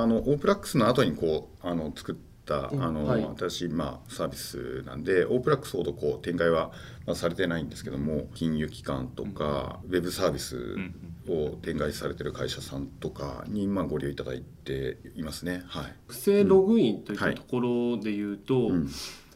[0.00, 3.28] ああのオープラックスの後にこうあの作った、うんあのはい。
[3.38, 6.72] 新しい、まあ、サービスなんでオープラックスほどこう展開は、
[7.06, 10.94] まあ、されてないんですけども金融機関とか、ウェブサービスうん
[11.28, 15.62] を展開されてる会社さんとかに、まあ、ご利用いただいていますね。
[15.66, 15.94] はい。
[16.08, 18.90] 不正ログインといったところでいうと、うん。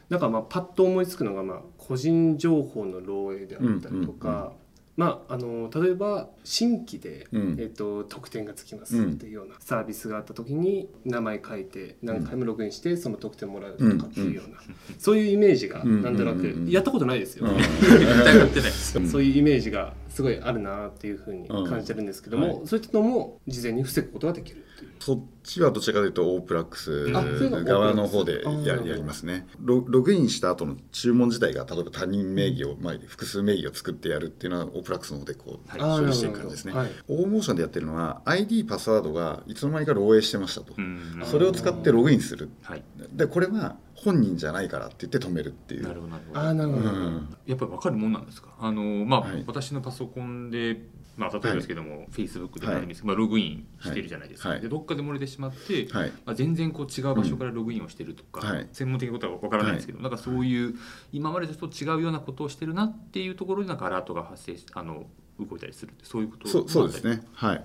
[0.09, 4.51] なんかまあパッと思いつくのがまあ個人情報の漏洩であったりとか、
[4.97, 7.57] まあ、あの例えば新規で、うん。
[7.59, 14.57] えっと特典がつきますっていうようなサービスがあった時に名前書いて何回もログインしてその特典もらうとかっていうような、
[14.97, 16.15] そういうイメージがうんなん。
[16.17, 17.47] となく、やったことないですよ、
[19.05, 24.63] そういうイメージがすごいあるなっていうふうに感じてるんですけども、うんそういったのも事前に防ぐことができる。
[24.99, 29.45] そっちはどちらかというとオープラックス側の方でややりますね。
[29.59, 35.99] ロログインした後の注文自体が例えば他人名義を、まあ、複数名義を作ってやるっていうのはオープラックスの方でこうはい。
[35.99, 41.21] 処理していく感じですね、なるオーモーションでやってるのは ID パスワードがいつの間にか漏洩してましたと、うん。
[41.25, 42.49] それを使ってログインする。
[42.61, 42.83] はい。
[43.11, 45.83] でこれは本人じゃないからって言って止めるっていう。
[45.83, 46.39] なるほどなるほど。
[46.39, 47.35] ああなるほど、うん。
[47.45, 48.49] やっぱり分かるもんなんですか？
[48.59, 49.43] あの、まあはい。
[49.47, 50.81] 私のパソコンで、
[51.17, 54.61] まあ、例えばですけども、Facebook でも何ですけどまあ、ログインしてるじゃないですか、はい。
[54.61, 56.11] でどっかで漏れてしまって、はい。
[56.25, 58.67] まあ、全然こう違う場所からログインをしてるとか、はい。
[58.71, 60.75] 専門的なことは分からないんですけど、なんかそういう
[61.11, 65.05] 今までと違うようなことをしてるなっていうところでなんかアラートが発生しあの
[65.39, 67.21] 動いたりするってそういうことそうそうですね。
[67.33, 67.55] はい。
[67.55, 67.63] は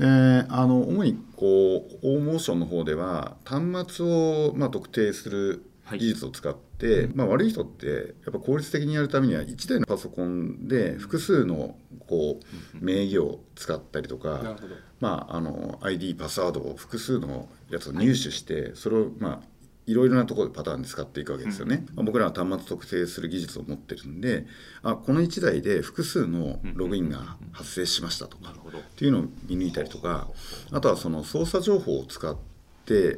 [0.00, 0.66] えーあ。
[0.66, 5.60] の主にこうオーモーションの方では端末を、まあ、特定するはい
[5.96, 14.56] 技術を使って、まあ、悪い人ってやっぱ効率的にやるためには1台のパソコンで複数のこう名義を使ったりとか、
[15.00, 24.46] まあ、あの ID パスワードを複数のやつを入手して、それをまあいろいろなところでパターンで使っていくわけですよね、まあ僕らは端末特定する技術を持ってるんで
[24.82, 30.28] あこの1台で複数のログインが発生しましたとかっていうのを見抜いたりとか
[30.70, 32.57] あとはその操作情報を使って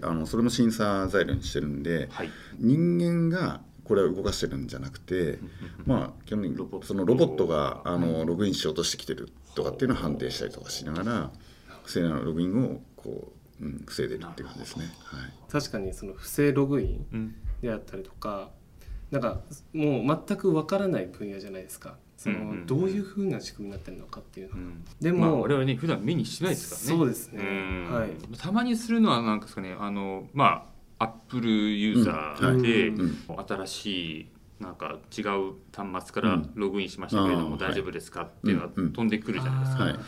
[0.03, 2.31] あのそれも審査材料にしてるんではい。
[2.59, 5.39] 人間がこれを動かしてるんじゃなくて
[5.85, 6.87] まあ基本的にロボット。
[6.87, 11.31] そのロボットがあのログインしようとしてきてるとかっていうのを判定したりとかしながら
[11.85, 14.85] 不正なログインをこう、うん、防いでるっていう感じですね。
[15.05, 15.33] はい。
[15.51, 17.35] 確かにその不正ログインうん。
[17.63, 18.51] であったりとか
[19.11, 19.41] なんか
[19.73, 24.85] もう全くわからない分野じゃないですかその、どういうふうな仕組みになってるのかっていうのが、うん。
[25.01, 26.99] でもまあ、我々ね普段目にしないですからね。
[26.99, 27.43] そうですね。
[27.43, 27.95] うん。
[27.95, 28.11] はい。
[28.37, 30.67] たまにするのはなんですかねあのま
[30.99, 33.01] あアップルユーザーで、うん。
[33.01, 33.17] うん。
[33.49, 34.29] 新しい
[34.61, 36.51] なんか違う端末からうん。
[36.57, 39.99] ログインしましたけれども、大丈夫ですかっていうのがうんうん飛んでくるじゃないですか、はい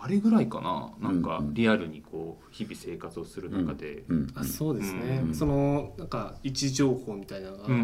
[0.00, 1.48] あれぐらいかななんかうん。
[1.48, 5.34] うんリアルにこう日々生活をする中で、うんうんあそうですね、うん。
[5.34, 7.82] そのなんか位置情報みたいなのがうんうんう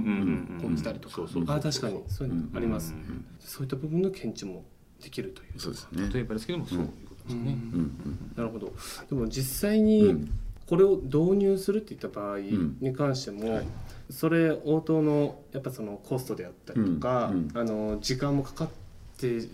[0.59, 4.65] んこう来たりとか、あ確かにそういうのあります、うんそういった部分の検知も
[5.03, 6.09] できるというそうですね。
[6.13, 8.73] 例えばですけどもそういうことですね、うんうんうんなるほど
[9.09, 10.31] でも実際うにん
[10.67, 13.67] これを導入するっていった場合んに関しても、はい
[14.11, 18.75] それ応答のやっぱそのコストであったりとか、うんうんあの時間もかかって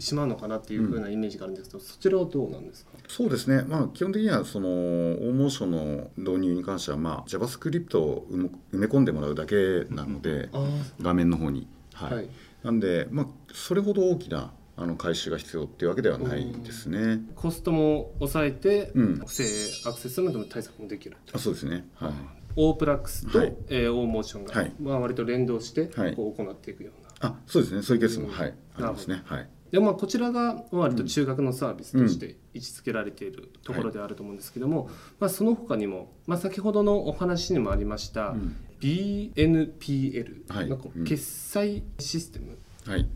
[0.01, 2.91] しまうのかなっていうふうなイメージがあるんですけど、そちらはどうなんですか？
[3.09, 10.65] そうですね、まあ、基本的にはその大モーションの導入に関しては、まあ、JavaScript を埋め込んでもらうだけなので、あ
[11.01, 11.67] 画面の方に。
[11.95, 12.15] はい。
[12.15, 12.29] はい。
[12.63, 17.21] なんで、まあ、それほど大きなあの回収が必要っていうわけではないですね。
[17.35, 19.23] コストも抑えて、うん。
[19.27, 19.45] 不正
[19.89, 22.13] アクセスの対策もできるあそうですね、はい。
[22.57, 23.55] オープラックスと、はい。
[23.69, 24.73] えーオーモーションが、はい。
[24.81, 26.15] まあ、割と連動してはい。
[26.15, 27.83] こう行っていくような、あそうですね。
[27.83, 28.33] そういうケースも、うん。
[28.33, 28.55] はい。
[28.77, 29.23] ありますね。
[29.25, 38.57] はいでまあこちらが割と中学のサービスとして位置づけられているところであると思うんですけども、まあ、その他にも、まあ、先ほどのお話にもありました、うん。
[38.81, 40.69] BNPL、はい。
[40.69, 41.05] なんかうん。
[41.05, 43.09] 決済システムはい。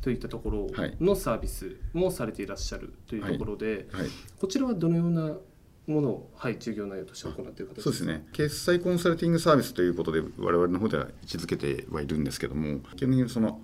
[0.00, 4.06] といったところはいのサービスもされていらっしゃるというところで、はい。
[4.40, 5.36] こちらはどのような
[5.86, 8.26] ものを、はい、授業内容として行っている形そうですね。
[8.32, 13.60] 決済コンサルティングサービスということで我々の方では位置づけてはいるんですけども基本的にその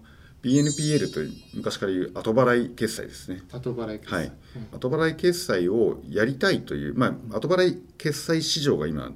[0.46, 3.42] BNPL という昔から言う後払い決済ですね。
[3.50, 4.14] 後払い決済。
[4.14, 4.32] はい、
[4.70, 9.10] 後払い決済をやりたいという、まあ、後払い決済市場が今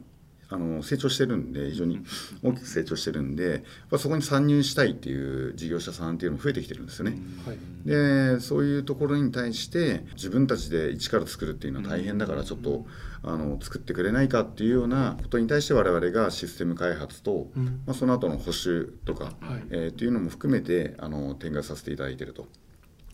[0.49, 2.01] あの成長してるんで非常に
[2.43, 7.17] 大きく成長してるんで、まあ、そこに参入したいっていう事業者さんっていうのも増えてきてるんですよね。
[7.47, 7.59] はい。
[7.87, 12.87] でそういうところに対して自分たちで一から作るっていうのは大変だからちょっと
[13.23, 17.83] あの作ってくれないかっていうようなことに対して我々がシステム開発と、うん。
[17.87, 19.35] まあ、その後の保守とか、はい。
[19.71, 22.47] えーっていうのも含めてあの展開させていただいていると。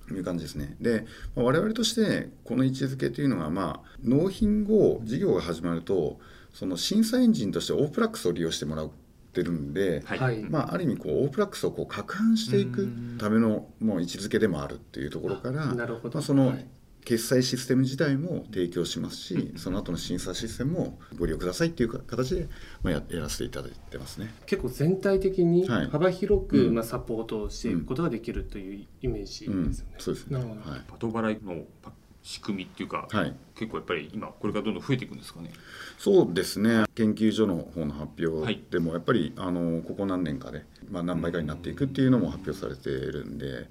[0.08, 0.76] いう感じですね。
[0.80, 6.20] で、まあ我々としてこの位置づけというのは、まあ、納品後事業が始まると
[6.52, 8.90] その審査エンジンとしてオープラックスを利用してもらっ
[9.32, 10.42] てるんで、はい、はい。
[10.44, 12.88] まあ、ある意味こうオープラックスをこう攪拌していく
[13.18, 16.14] ためのもう位置づけでもあるっていうところからなるほど。
[16.14, 16.66] まあ、そのはい
[17.06, 22.48] 決済システム自体も提供しますし、その後の審査システムもご利用くださいっていう形で、
[22.82, 24.34] まあ、ややらせていただいてますね。
[24.44, 29.56] 結構全体的にはい幅広く、うんまあ、サポートをしていくことができるというイメージですよね。
[29.58, 30.36] うん、そうですね。
[30.36, 30.80] なるほどはい。
[30.90, 31.92] 後払いのパ
[32.24, 35.52] 仕組みっていうか、はい結構やっぱり今これからどんどん増えていくんですかね。
[35.96, 43.66] そうですね研究所の方の発表はいでもやっぱりあのここ何年かで、まあ、何倍かになっていくっていうのも発表されているんで、はい。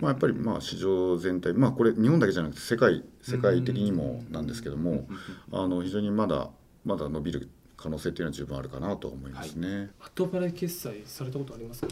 [0.00, 5.08] まあ、やっぱりまあ市場全体、まあ、これ日本だけじゃなくて世界世界的にもなんですけども
[5.52, 6.50] あの非常にまだ
[6.84, 9.90] まだ伸びる可能性っていうのは十分あるかなと思いますね。
[10.00, 11.88] 後払い決済されたことありますか？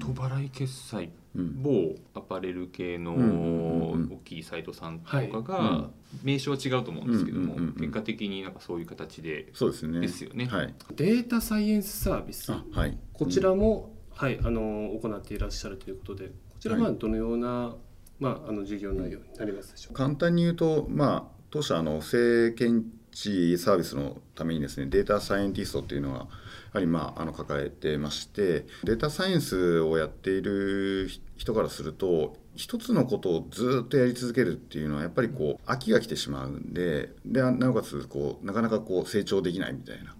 [0.00, 1.62] 後払い決済、うん。
[1.62, 5.30] 某アパレル系の大きいサイトさんとかはい。
[5.30, 5.90] が、うん。
[6.24, 10.00] 名称は違うと思うんですけども、結果的になんかそういう形でそうですね。
[10.00, 10.46] ですよね。
[10.46, 12.50] はい、データサイエンスサービス。
[12.50, 14.60] あはい、こちらも、はいあの
[15.00, 17.74] 行っていらっしゃるということでこちらはどのような、
[18.20, 20.04] まあ、あの事業内容になりますでしょうか？
[20.04, 26.26] 簡単に言うと、まあ、当社あの不正検知サービスのためにですねデータサイエンティストっていうのはや
[26.74, 40.14] はり、まあ、あの抱えてましてデータサイエンスをやっている人からすると一つのことをずっとやり続けるっていうのはやっぱりこう飽きが来てしまうんででなおかつこうなかなかこう成長できないみたいなっ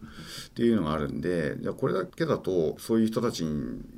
[0.54, 3.44] ていうのがあるんでじゃあこれだけだとそういう人たち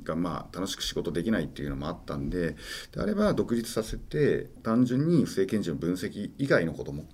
[0.03, 2.55] がまあ楽しく仕事できないっていうのもあったんで
[2.91, 7.05] であれば独立させて単純に不正検知の分析以外のことも、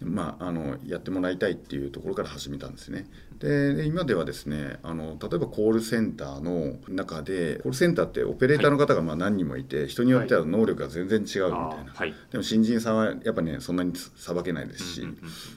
[0.00, 3.06] まあ、あのやってもらいたいっていうところから始めたんですね。
[3.38, 11.92] でで今ではですねあの例えばコールセンターの中でコールセンターってオペレーターの方がまあ何人もいて、人によっては能力が全然違うみたいな。
[11.94, 12.14] はい。
[12.30, 15.08] でも新人さんはやっぱねそんなにさばけないですし、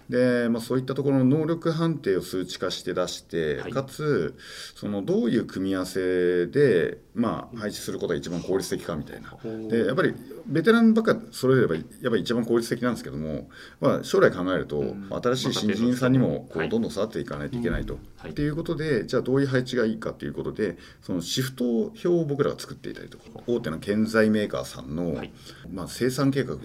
[0.10, 3.72] で、まあ、そういったところの能力判定を数値化して出して、はい。
[3.72, 4.36] かつ
[4.76, 9.38] そのどういう組み合わせで、まあ、配置することが一番効率的かみたいな。
[9.70, 10.14] でやっぱり
[10.46, 15.10] ベテランばっか揃えればやっぱり一番効率的なんですけども、まあ、将来考えると、ん。
[15.10, 17.58] 新しい新人さんにもこはいうどんどん育っていかないと。
[17.58, 17.86] いけない。
[17.86, 17.94] と。
[17.94, 25.32] はいっていうことでじゃあどういう配置がいいかということでそのシフト表を僕らが作っていたりとか大手の建材メーカーさんの、はい
[25.72, 26.58] まあ、生産計画を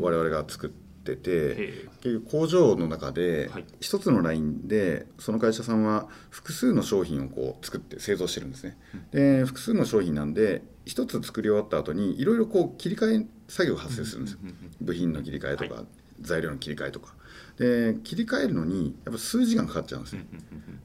[0.00, 1.20] 我々が作ってて。
[1.24, 8.76] へ結局工場の中ではい一つのラインでその会社さんは複数の商品をこう作って製造してるんですね。
[9.10, 14.40] で複数の商品なんで一つ作り終わった後にいろいろこう切り替え作業が発生するんですよ。
[14.80, 15.84] 部品の切り替えとか、は
[16.20, 17.14] 材料の切り替えとか。
[17.58, 20.26] で切り替えるのにやっぱ数時間かかっちゃうんですね。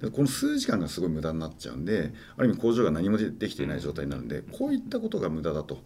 [0.01, 5.77] でこの数時間がすごい無駄になっちゃうんである意味工場が何もでできていない状態になるんでこういったことが無駄だと。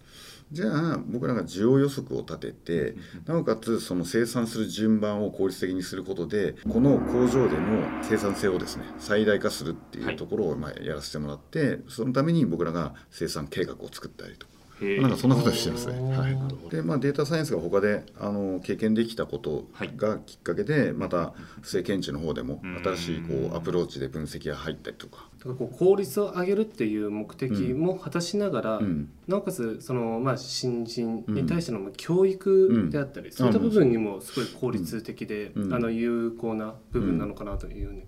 [0.50, 2.96] じゃあ僕らが需要予測を立てて
[3.26, 14.57] なおかつその生産する順番を効率的にすることでこの工場での生産性をですね最大化するっていうところをまあやらせてもらってそのために僕らが生産計画を作ったりとか。
[14.82, 15.94] へなんかそんなことしてますね。
[16.16, 16.36] はい。
[16.36, 16.70] なるほど。
[16.70, 22.78] でまあ、データサイエンスが他であの経験できたことがきっかけで、また不正検知の方でもうん。
[22.84, 29.10] 新しいこうアプローチで分析が入ったりとか、だからこう効率を上げるっていう目的も果たしながら、うん。
[29.28, 35.74] なおかつその、まあ、新人に対してのまあ教育であったり、んそういった部分にもすごい効率的で、うん。
[35.74, 38.04] あの有効な部分なのかなというふうに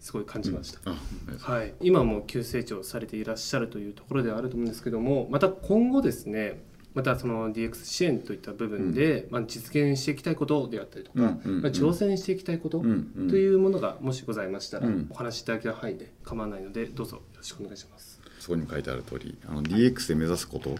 [0.00, 0.80] すごい感じました。
[0.84, 0.96] あ
[1.40, 6.62] はい、今も急成長されていらっしゃるというところではあると思うんですけどもまた今後ですね
[6.94, 11.62] またその DX 支援といった部分で、まあ、実現していきたいことであったりとか、うんうんうん。
[11.62, 13.30] まあ、挑戦していきたいことうんうん。
[13.30, 15.06] というものがもしございましたら、うん。
[15.10, 18.20] お話しいただける範囲で構わないのでどうぞよろしくお願いします。
[18.40, 20.74] そこにも書いてある通りあの DX で目指すこと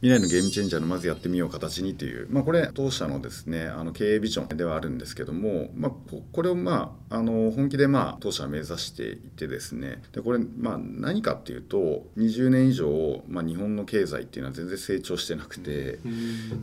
[0.00, 15.98] 未来のゲームチェンジャーのまずやってみよう形にという、まあ、これ当社のですねあの経営ビジョンではあるんですけども、まあ、ここれを、まあ、あの本気で、まあ、当社は目指していてですねでこれ、まあ、何かっていうと20年以上、まあ、日本の経済っていうのは全然成長してなくて。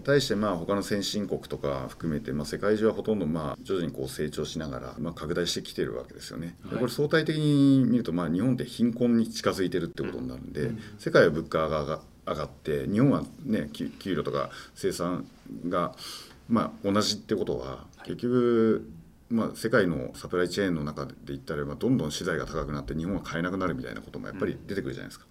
[0.04, 6.56] 対してまあ他の先進国とか含めて、まあ、世界中はほとんどまあ徐々にこう成長しながら、まあ、拡大してきてるわけですよね。
[6.70, 15.26] でこれ相対的に見るとまあ日本って貧困に近づいてるってことになるんで、世界は物価が上が上がって日本はね給給料とか生産
[15.68, 15.96] が
[16.50, 18.90] まあ同じってことは結局
[19.28, 25.26] まあ、世界のサプライチェーンの中で言ったらばどんどん資材が高くなって日本は買えなくなるみたいなこともやっぱり出てくるじゃないですか。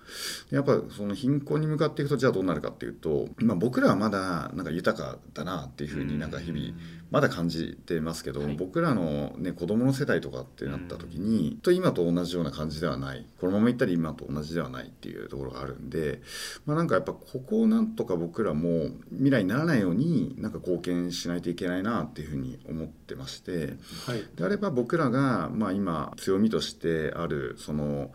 [0.51, 6.75] でやっぱその貧困に向かっていくとじゃあどうなるかっていうと、まあ、僕らはまだなんか豊かだなっていうふうになんか日々
[7.14, 8.55] まだ感じてますけど、はい。
[8.55, 13.25] 僕らの、ね、子供の世代とかってなった時に、と今と同じような感じではない。
[13.40, 16.23] このままいったら今と同じではないっていうところがあるんで、
[16.67, 23.75] まあ、なんかやっぱここをなんとか僕らも未来にならないようになんか貢献しないといけないなっていうふうに思ってまして。
[24.07, 24.25] はい。
[24.35, 28.11] であれば僕らが、まあ、今強みとしてあるその、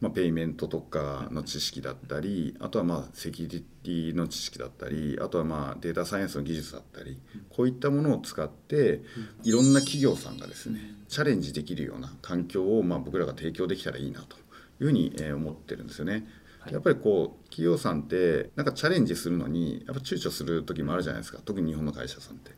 [0.00, 7.20] まあ、ペイメントとかの知識だったりあとはまあセキュリティの知識だったりあとはまあデータサイエンスの技術だったり
[7.50, 9.02] こういったものを使って
[9.42, 14.38] いろんな企業さんがですねチャレンジできるような環境をまあ僕らが提供できたらいいなとい
[14.80, 16.26] うふうにえー思ってるんですよね。
[16.60, 22.50] はいやっぱりこう企業さんってなんかチャレンジするのにやっぱ躊躇する時もあるじゃないですか特に日本の会社さんって。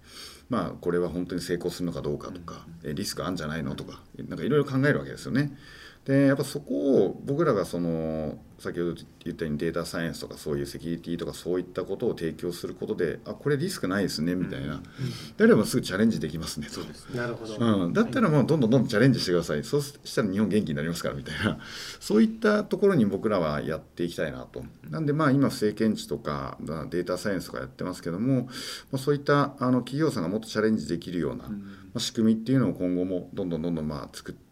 [0.49, 5.57] まあこれは本当に成功するのかどうかとか、えリスクあるんじゃないのとかなんかいろいろ考えるわけですよね。
[6.05, 8.95] でやっぱそこを僕らがその先ほど
[9.25, 14.81] 言ったようにデータサイエンスとかそういうセキュリティとかそういったことを提供することであこれリスクないですねみたいな、
[15.37, 16.81] であればすぐチャレンジできますねと。
[17.17, 19.65] なるほど、うん、だったらもうどんどんどんどんチャレンジしてください。
[19.65, 21.59] そうしたら日本元気になりますからみたいな。
[21.99, 24.65] そういったところに僕らはやっていきたいなと。
[24.89, 28.51] なんでまあ今不正検知とかまあデータサイエンスとかやってますけども、ま
[28.93, 31.57] あ、そういったあの企業さんがもっとチャレンジできるような、ま
[31.97, 34.43] あ、仕組みっていうのを今後もどんどんどんどんまあ作って、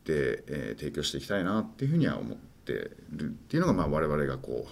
[0.48, 4.66] えー提供していきたいなっていうふうには思ってるっていうのがまあ我々がこ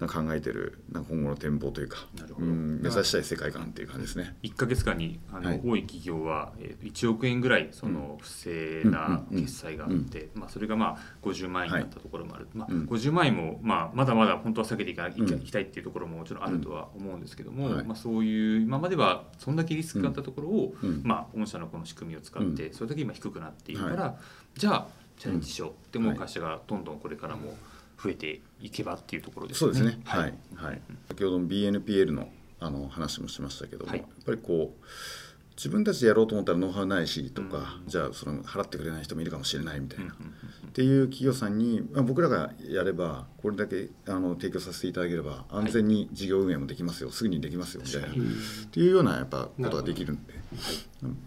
[0.00, 2.06] う考えてる今後の展望というか
[2.38, 4.36] うん目指したい世界観っていう感じですね。
[4.42, 5.60] 1か月間にあの、はい。
[5.64, 12.86] 多い企業は、えー、1億円ぐらいその不正な決済があって、まあ、それがまあ50万円になったところもある、まあうん。
[12.86, 17.84] 50万円も、まあ、まだまだ本当は避けていかないけないっていうところももちろんあるとは思うんですけども、はい。
[17.84, 21.02] まあ、そういう今まではそんだけリスクがあったところを、うん。
[21.04, 24.16] まあ、御社のこの仕組みを使って、それだけ今低くなっているから、は
[24.56, 24.88] じゃあ
[25.18, 25.70] チャレンジしよう。
[25.70, 27.56] って思うはい会社がどんどんこれからも
[28.02, 30.34] 増えていけばっていうところですそうですね、ははい。
[30.52, 30.80] いはい。
[31.08, 32.28] 先ほどの BNPL の
[32.60, 34.00] あの話もしましたけども、はい。
[34.00, 34.84] やっぱりこう
[35.56, 40.14] 自分たちでやろうと思ったらノウハウないしとか、じゃあその払ってくれない人もいるかもしれないみたいな、
[40.78, 47.82] っていう企業さんに、まあ、僕らがやればこれだけあの提供させていただければ安全に事業運営もできますよ、すぐにできますよ。
[47.84, 48.12] みたいな、っ
[48.70, 50.34] ていうようなやっぱことができるんで、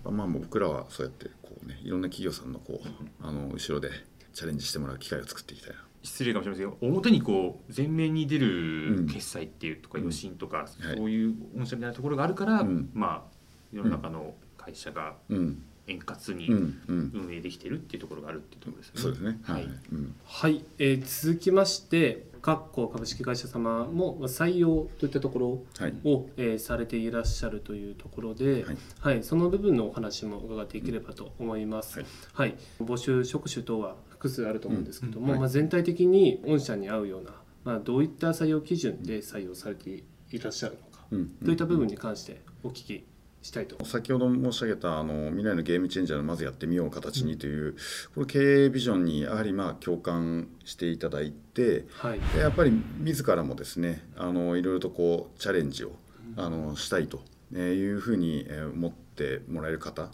[0.09, 2.87] まあ僕らはそうやってこう、ね、いろんな企業さんのこう
[3.21, 3.89] あの後ろで
[4.31, 5.83] チャレンジしてもらう機会を作っていきたいな。
[6.01, 9.05] 失礼かもしれませんけど表にこう前面に出うん。
[9.05, 10.03] る決済っていうとかうん。
[10.03, 10.67] 余震とか、はい。
[10.95, 12.89] そういう御社みたいなところがあるから、うん。
[12.93, 13.37] まあ
[13.73, 16.47] 世の中の会社がうん円滑に
[16.87, 19.01] 運営できてるっていうところがあるっていうところですよね。
[19.01, 19.39] そうですね。
[19.43, 19.63] はい。
[19.63, 20.15] はいうん。
[20.23, 25.93] はい、えー続きまして各個株式会社様も採用といったところはい。
[26.03, 31.99] を、えーされていらっしゃるというところで、ははいいその部分のお話も伺っていければと思います。
[31.99, 37.31] はいはい、募集職種等は複数あると思うんですけども、うんはいまあ、全体的に御社に合うような、
[37.63, 41.27] まあ、どういった採用基準で採用されていらっしゃるのか、うん。
[41.43, 43.03] といった部分に関してお聞き
[43.41, 43.83] したいと。
[43.85, 47.75] 先ほど申し上げたあの未来のゲームチェンジャーをまずやってみよう形にという、
[48.13, 55.91] これ経営ビジョンにやはりまあ共感していただいてはい、でやっぱり自らもですねあのいろいろとこうチャレンジを
[56.37, 57.21] あのしたいと
[57.53, 60.09] えーいうふうにえー思ってもらえる方。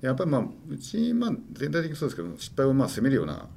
[0.00, 3.48] やっぱりまあうち、まあ、全体的にそうですけど失敗をまあ責めるような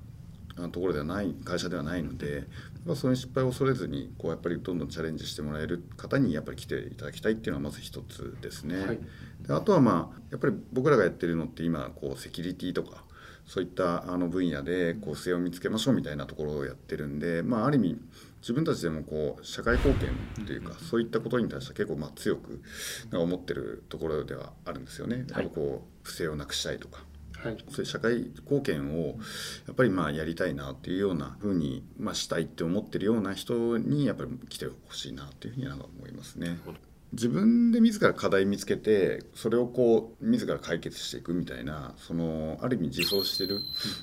[0.58, 2.44] あところではない会社ではないので、
[2.86, 8.86] まあ、そういう失敗を恐れずにこうやっぱりどんどんチャレンジしてもらえる方にやっぱり来ていただきたいっていうのはまず一つですね。
[8.86, 9.00] はい
[9.42, 13.04] であとはまあやっぱり僕らがやってるのって今こうセキュリティとか
[13.46, 18.00] そういったあの分野でこう不正を見つけましょうみたいなところをやってるんで、まあ、ある意味
[18.42, 22.62] 自分たちでもこう社会貢献というかそういったことに対しては結構まあ強く
[23.14, 25.26] 思ってるところではあるんですよね。
[25.32, 27.04] はいこう不正をなくしたいとか
[27.46, 29.18] はいそういう社会貢献を
[29.68, 36.58] やっぱりまあやりたいなっていうようなふうにまあしたいって思ってるような人にやっぱり来てほしいなっていうふうには思いますね。
[37.16, 43.62] 自分で自ら課題見つけてそれをこう自ら解決していくみたいなそのある意味自走してる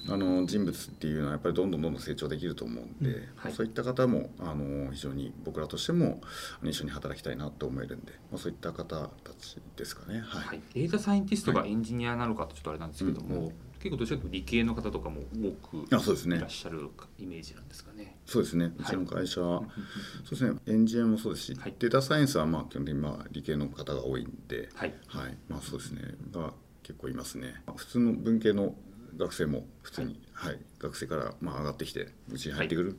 [0.09, 3.53] あの人物っていうのはやっぱりどんどんどんどん成長できると思うんで、はい。
[3.53, 6.23] そういった方もあの非常に僕らとしても
[6.63, 10.21] 一緒に働きたいなと思えるんで、まあ、そういった方たちですかね。
[10.21, 10.43] はい。
[10.47, 13.47] はい、データサイエンティストがエンジニアなのかとちょっとあれなんですけども、うん。
[13.49, 16.37] う結構どちらかというと理系の方とかも多くあそうですね。
[16.37, 16.89] いらっしゃる
[17.19, 18.12] イメージなんですかね。
[18.27, 19.63] そうですね、うちの会社は、
[20.25, 21.75] そうですね、エンジニアもそうですし、はい。
[21.79, 24.95] データサイエンスはまあ基本的にまあ理系の方が多いんで、はい。
[25.07, 26.03] はい、まあそうですね、
[26.33, 26.53] が
[26.83, 27.63] 結構いますね。
[27.77, 28.75] 普通の文系の
[29.17, 30.59] 学生も普通に、はい。
[30.79, 32.99] 学生からまあ上がってきて、うちに入ってくる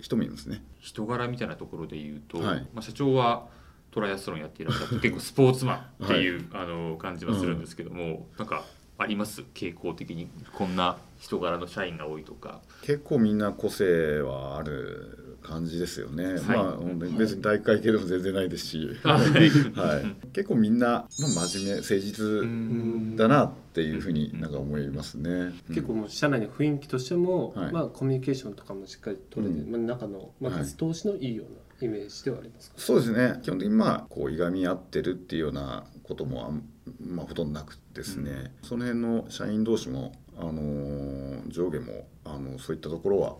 [0.00, 0.62] 人もいますね。
[0.80, 2.60] 人柄みたいなところで言うと、はい。
[2.74, 3.48] まあ、社長は
[3.90, 8.64] トライアスロンやっていらっしゃって結構スポーツマンっていう、あの感じはするんですけども、なんか
[8.96, 9.42] あります？
[9.54, 10.28] 傾向的に。
[10.54, 12.60] こんな人柄の社員が多いとか。
[12.82, 16.38] 結構みんな個性はある感じですよね。
[16.38, 16.42] い。
[16.42, 17.18] まあ本当に。
[17.18, 21.08] 別に大会系でも全然ないですし、 ははい、結構みんな、まあ、
[21.48, 23.16] 真面目誠実うん。
[23.16, 25.52] だなっていうふうになんか思いますね。
[25.68, 27.72] 結構もう社内の雰囲気としても、はい。
[27.72, 29.72] まあ、コミュニケーションとかもしっかり取れて、うん。
[29.72, 30.66] まあ、中の、まあ、はい。
[30.66, 33.40] 通しのいいようなイメージではありますか、そうですね。
[33.42, 36.62] 基本的にまあこういがみ合ってるっていうようなこともあん、
[37.00, 41.14] まあ、ほとんどなくですね、その辺の社員同士も、あのー
[41.48, 43.30] 上下もあのそういったところは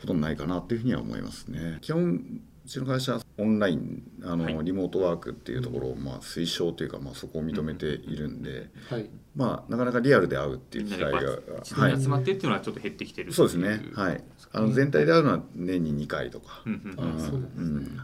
[0.00, 1.78] ほとんどないかなっていうふうには思いますね。
[1.80, 4.64] 基本うちの会社オンラインあの、はい。
[4.64, 9.08] リモートワークっていうところを、まあ、推奨というか、まあ、そこを認めているんで、はい。
[9.36, 12.02] まあ、なかなかリアルで会うっていう機会がはい。
[12.02, 13.80] 集まってっていうのはちょっと減ってきてるそうですね。
[13.94, 14.24] はい。
[14.50, 16.64] あの全体で会うのは年に2回とか、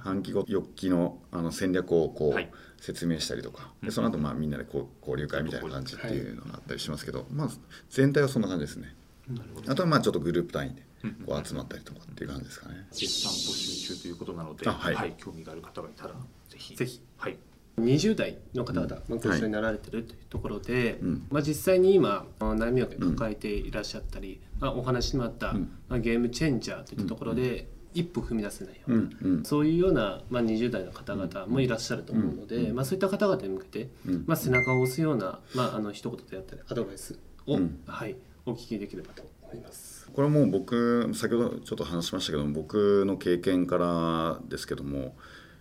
[0.04, 2.50] 半期後翌期のあの戦略をこう、はい
[2.82, 3.70] 説明したりとか。
[3.80, 3.88] うん。
[3.88, 7.48] でその後まあみんなでこう交流会みたいな感じっていうのがあったりしますけど、まあ、
[7.90, 8.94] 全体はそんな感じですね。
[9.28, 9.70] なるほど。
[9.72, 11.12] あとはまあちょっとグループ単位でうん。
[11.26, 12.86] こう集まったりとかっていう感じですかね。
[12.90, 15.14] 絶賛募集中ということなので、あはい。
[15.16, 16.14] 興味がある方がいたら
[16.48, 16.74] ぜひ。
[16.74, 17.00] ぜひ。
[17.16, 17.38] はい。
[17.78, 21.26] 20代の方々、まあ、ご一緒になられてるというところで、うん。
[21.30, 25.70] まあ、実際に今悩みを抱えていらっしゃったり、まあ、お話にもあった、うん。
[25.88, 29.44] まあ、ゲームチェンジャーといったところで、一歩踏み出せないよううな、んうん。
[29.44, 32.76] そういうような、まあ、20代の方々もいらっしゃると思うので、うん。
[32.76, 34.24] まあ、そういった方々に向けて、うん。
[34.26, 37.80] まあ、背中を押すような、まあ、あの一言であったりアドバイスを、うん。
[37.86, 38.16] はい、
[38.46, 39.92] お聞きできればと思います。
[40.12, 45.16] これはもう僕先ほどちょっと話しましたけども僕の経験からですけども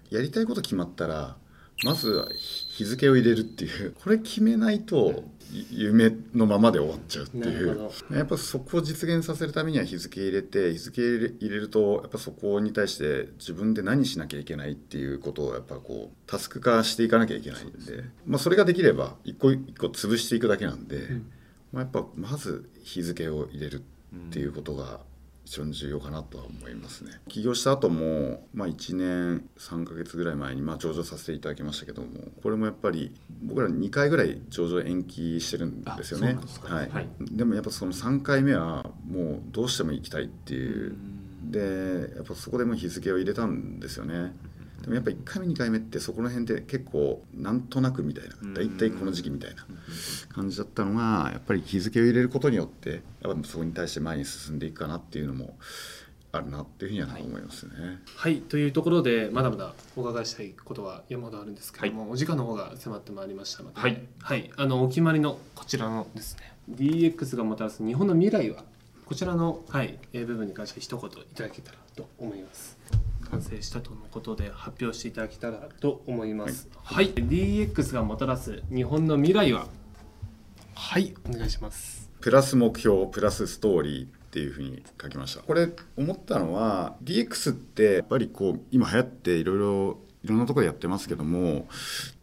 [0.09, 1.37] やりたいこと決まったら
[1.83, 7.89] まずは日付を入れるっていうこれ決めないとい夢のままで終わっちゃうっていう。
[8.11, 18.03] やっぱそこを実現させるためには日付入れて日付入れ入れるとやっぱそこに対して自分で何しなきゃいけないっていうことをやっぱこうタスク化していかなきゃいけないんで。
[18.25, 21.07] まあ、それができれば一個一個潰していくだけなんで、
[21.71, 23.81] まあ、やっぱまず日付を入れる
[24.15, 25.01] っていうことが
[25.51, 27.11] 一番重要かなとは思いますね。
[27.27, 32.07] 起業した後もまあ1年3ヶ月ぐらい前にまあ上場させていただきましたけども
[32.41, 36.37] これもやっぱり僕ら2回ぐらい上場延期してるんですよね。
[36.61, 36.89] はい。
[36.89, 37.09] はい。
[37.19, 40.95] でもやっぱその3回目はもうどうしても行きたいっていう。
[41.43, 44.33] でやっぱそこでもう日付を入れたんですよね
[44.81, 49.65] でもやっぱ1回目2回目ってそこら辺で結構なんとなくみたいな大体この時期みたいな
[50.29, 55.57] 感じだったのがやっぱり日付を入れることによってやっぱそこに対して前に進んでいくかなっていうのも
[56.33, 57.73] あるなっていうふうには思いますね。
[58.15, 63.79] はいというところでまだまだお伺いしたいことは山ほどあるんですけども、お時間の方が迫ってまいりましたので、
[64.19, 64.51] はい。
[64.55, 68.63] あのお決まりのこちらのですね DX がもたらす日本の未来は
[69.05, 72.80] こちらの、はい、えー部分に関して一言いただけたらと思います。
[73.31, 76.67] 完成したとのことで発表していただけたらと思います。
[76.83, 79.67] はい、DX がもたらす日本の未来は？
[80.75, 81.13] はい。
[81.29, 82.09] お願いします。
[82.19, 85.41] プラス目標プラスストーリーっていうふうに書きました。
[85.41, 91.67] これ思ったのは DX ってやっぱりこう今流行っていろいろいろんなところでやってますけども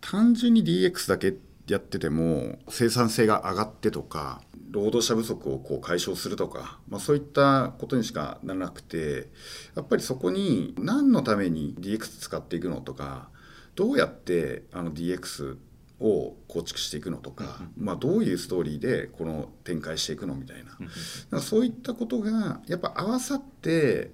[0.01, 1.35] 単純に DX だけ
[1.75, 9.29] やってても生産性が上がってとか労働者不足をこう解消するとか、まあ、そういったことにしかならなくて
[9.75, 13.29] やっぱりそこに何のために DX 使っていくのとか
[13.75, 15.57] どうやってあの DX
[16.01, 20.83] を構築していくのとか、まあ、どういうストーリーでこの展開していくのみたいな、だか
[21.31, 24.12] らそういったことがやっぱ合わさって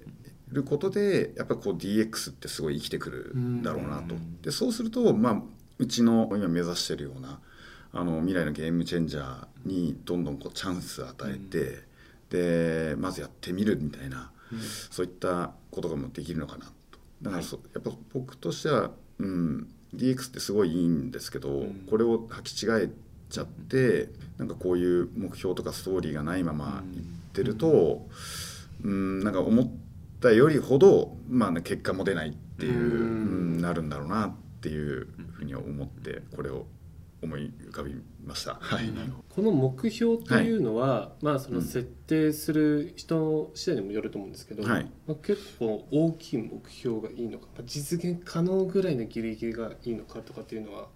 [0.51, 4.15] ることでやっぱこう DX ってすごい生きてくるんだろうなと。
[4.41, 5.41] でそうすると、まあ、
[5.77, 7.39] うちの今目指してるような
[7.93, 11.79] あの未来のゲームチェンジャーにどんどんこうチャンスを与えて、
[12.29, 14.31] でまずやってみるみたいな、
[14.91, 16.99] そういったことがもうできるのかなと。
[17.21, 22.89] だからそ、やっぱ僕としては、うん、DX ってすごいいいんですけど、これを履き違え
[23.29, 27.01] ちゃってなんかこういう目標とかストーリーがないままいっ
[27.31, 28.07] てると、
[28.83, 29.71] うん、なんか思っ
[30.19, 32.79] たよりほど、まあね、結果も出ないっていう、うん。
[32.79, 36.65] うんなるんだろうなっていうふうに思ってこれを
[37.25, 38.57] 思い浮かびました。
[38.59, 38.89] はい、
[39.29, 44.91] この目標というのは、まあそのうん設定する人次第にもよると思うんですけど、はい。
[45.07, 50.87] まあ、結構大きい目標がいいのか、まあ実現可能ぐらいのギリギリがいいのかとかっていうのは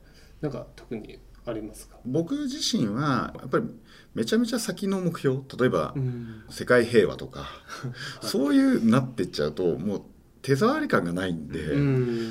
[0.41, 3.65] なんか特にありますか、僕自身はやっぱり
[4.13, 6.43] めちゃめちゃ先の目標例えば、うん。
[6.49, 7.47] 世界平和とか、
[8.21, 10.01] そういうなってっちゃうともう
[10.41, 11.79] 手触り感がないんで、う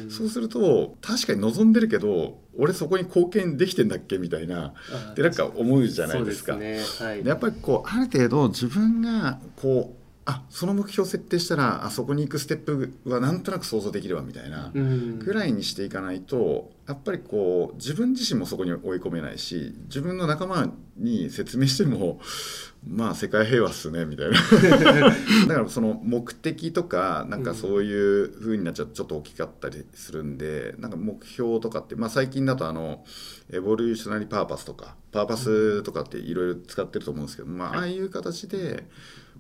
[0.07, 0.11] ん。
[0.11, 6.55] そうすると確かに望んでるけど俺そこに貢献できてんだっけみたいなあでなんか思うじゃないですか。
[6.55, 6.81] すね。
[7.01, 7.23] はい。
[7.23, 15.19] でやっぱりこうある程度自分がこうあその目標設定したらあそこに行くステップはなんとなく想像できるわみたいなうん。
[15.19, 22.21] ぐらいにしていかないとやっぱりこう自分自身もそこに追い込めないし自分の仲間に説明しても
[22.87, 24.37] まあ世界平和っすねみたいな。
[25.49, 33.03] だからその目的とかなんかそういう風になっちゃうとちょっと大きかったりするんでなんか目標とかって、まあ、最近だとあの
[33.51, 38.87] エボリューショナリーパーパスとかパーパスとかっていろいろ使ってると思うんですけど、まあ、ああいう形で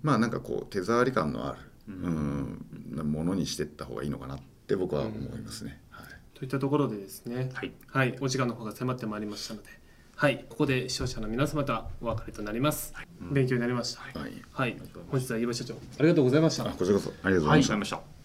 [0.02, 2.66] まあなんかこう手触り感のある、うん、
[3.04, 5.80] ものにしていった方がいいのかなって僕は思いますね。
[5.90, 6.06] はい。
[6.38, 7.50] といったところでですね。
[7.54, 7.72] はい。
[7.86, 9.68] はい、お時間の方が迫ってまいりましたので、
[10.16, 12.94] はい、ここで視聴者の皆様とはお別れとなります。
[13.20, 14.02] 勉強になりました。
[14.18, 14.32] はい。
[14.52, 14.76] はい、
[15.10, 16.64] 本日は岩井社長、ありがとうございました。
[16.64, 17.10] あこちらこそ。
[17.22, 17.74] ありがとうござはいい、ました。
[17.74, 17.78] わかり。
[17.80, 18.18] ました。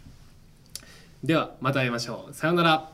[1.23, 2.33] ではまた会いましょう。
[2.33, 2.92] さようなら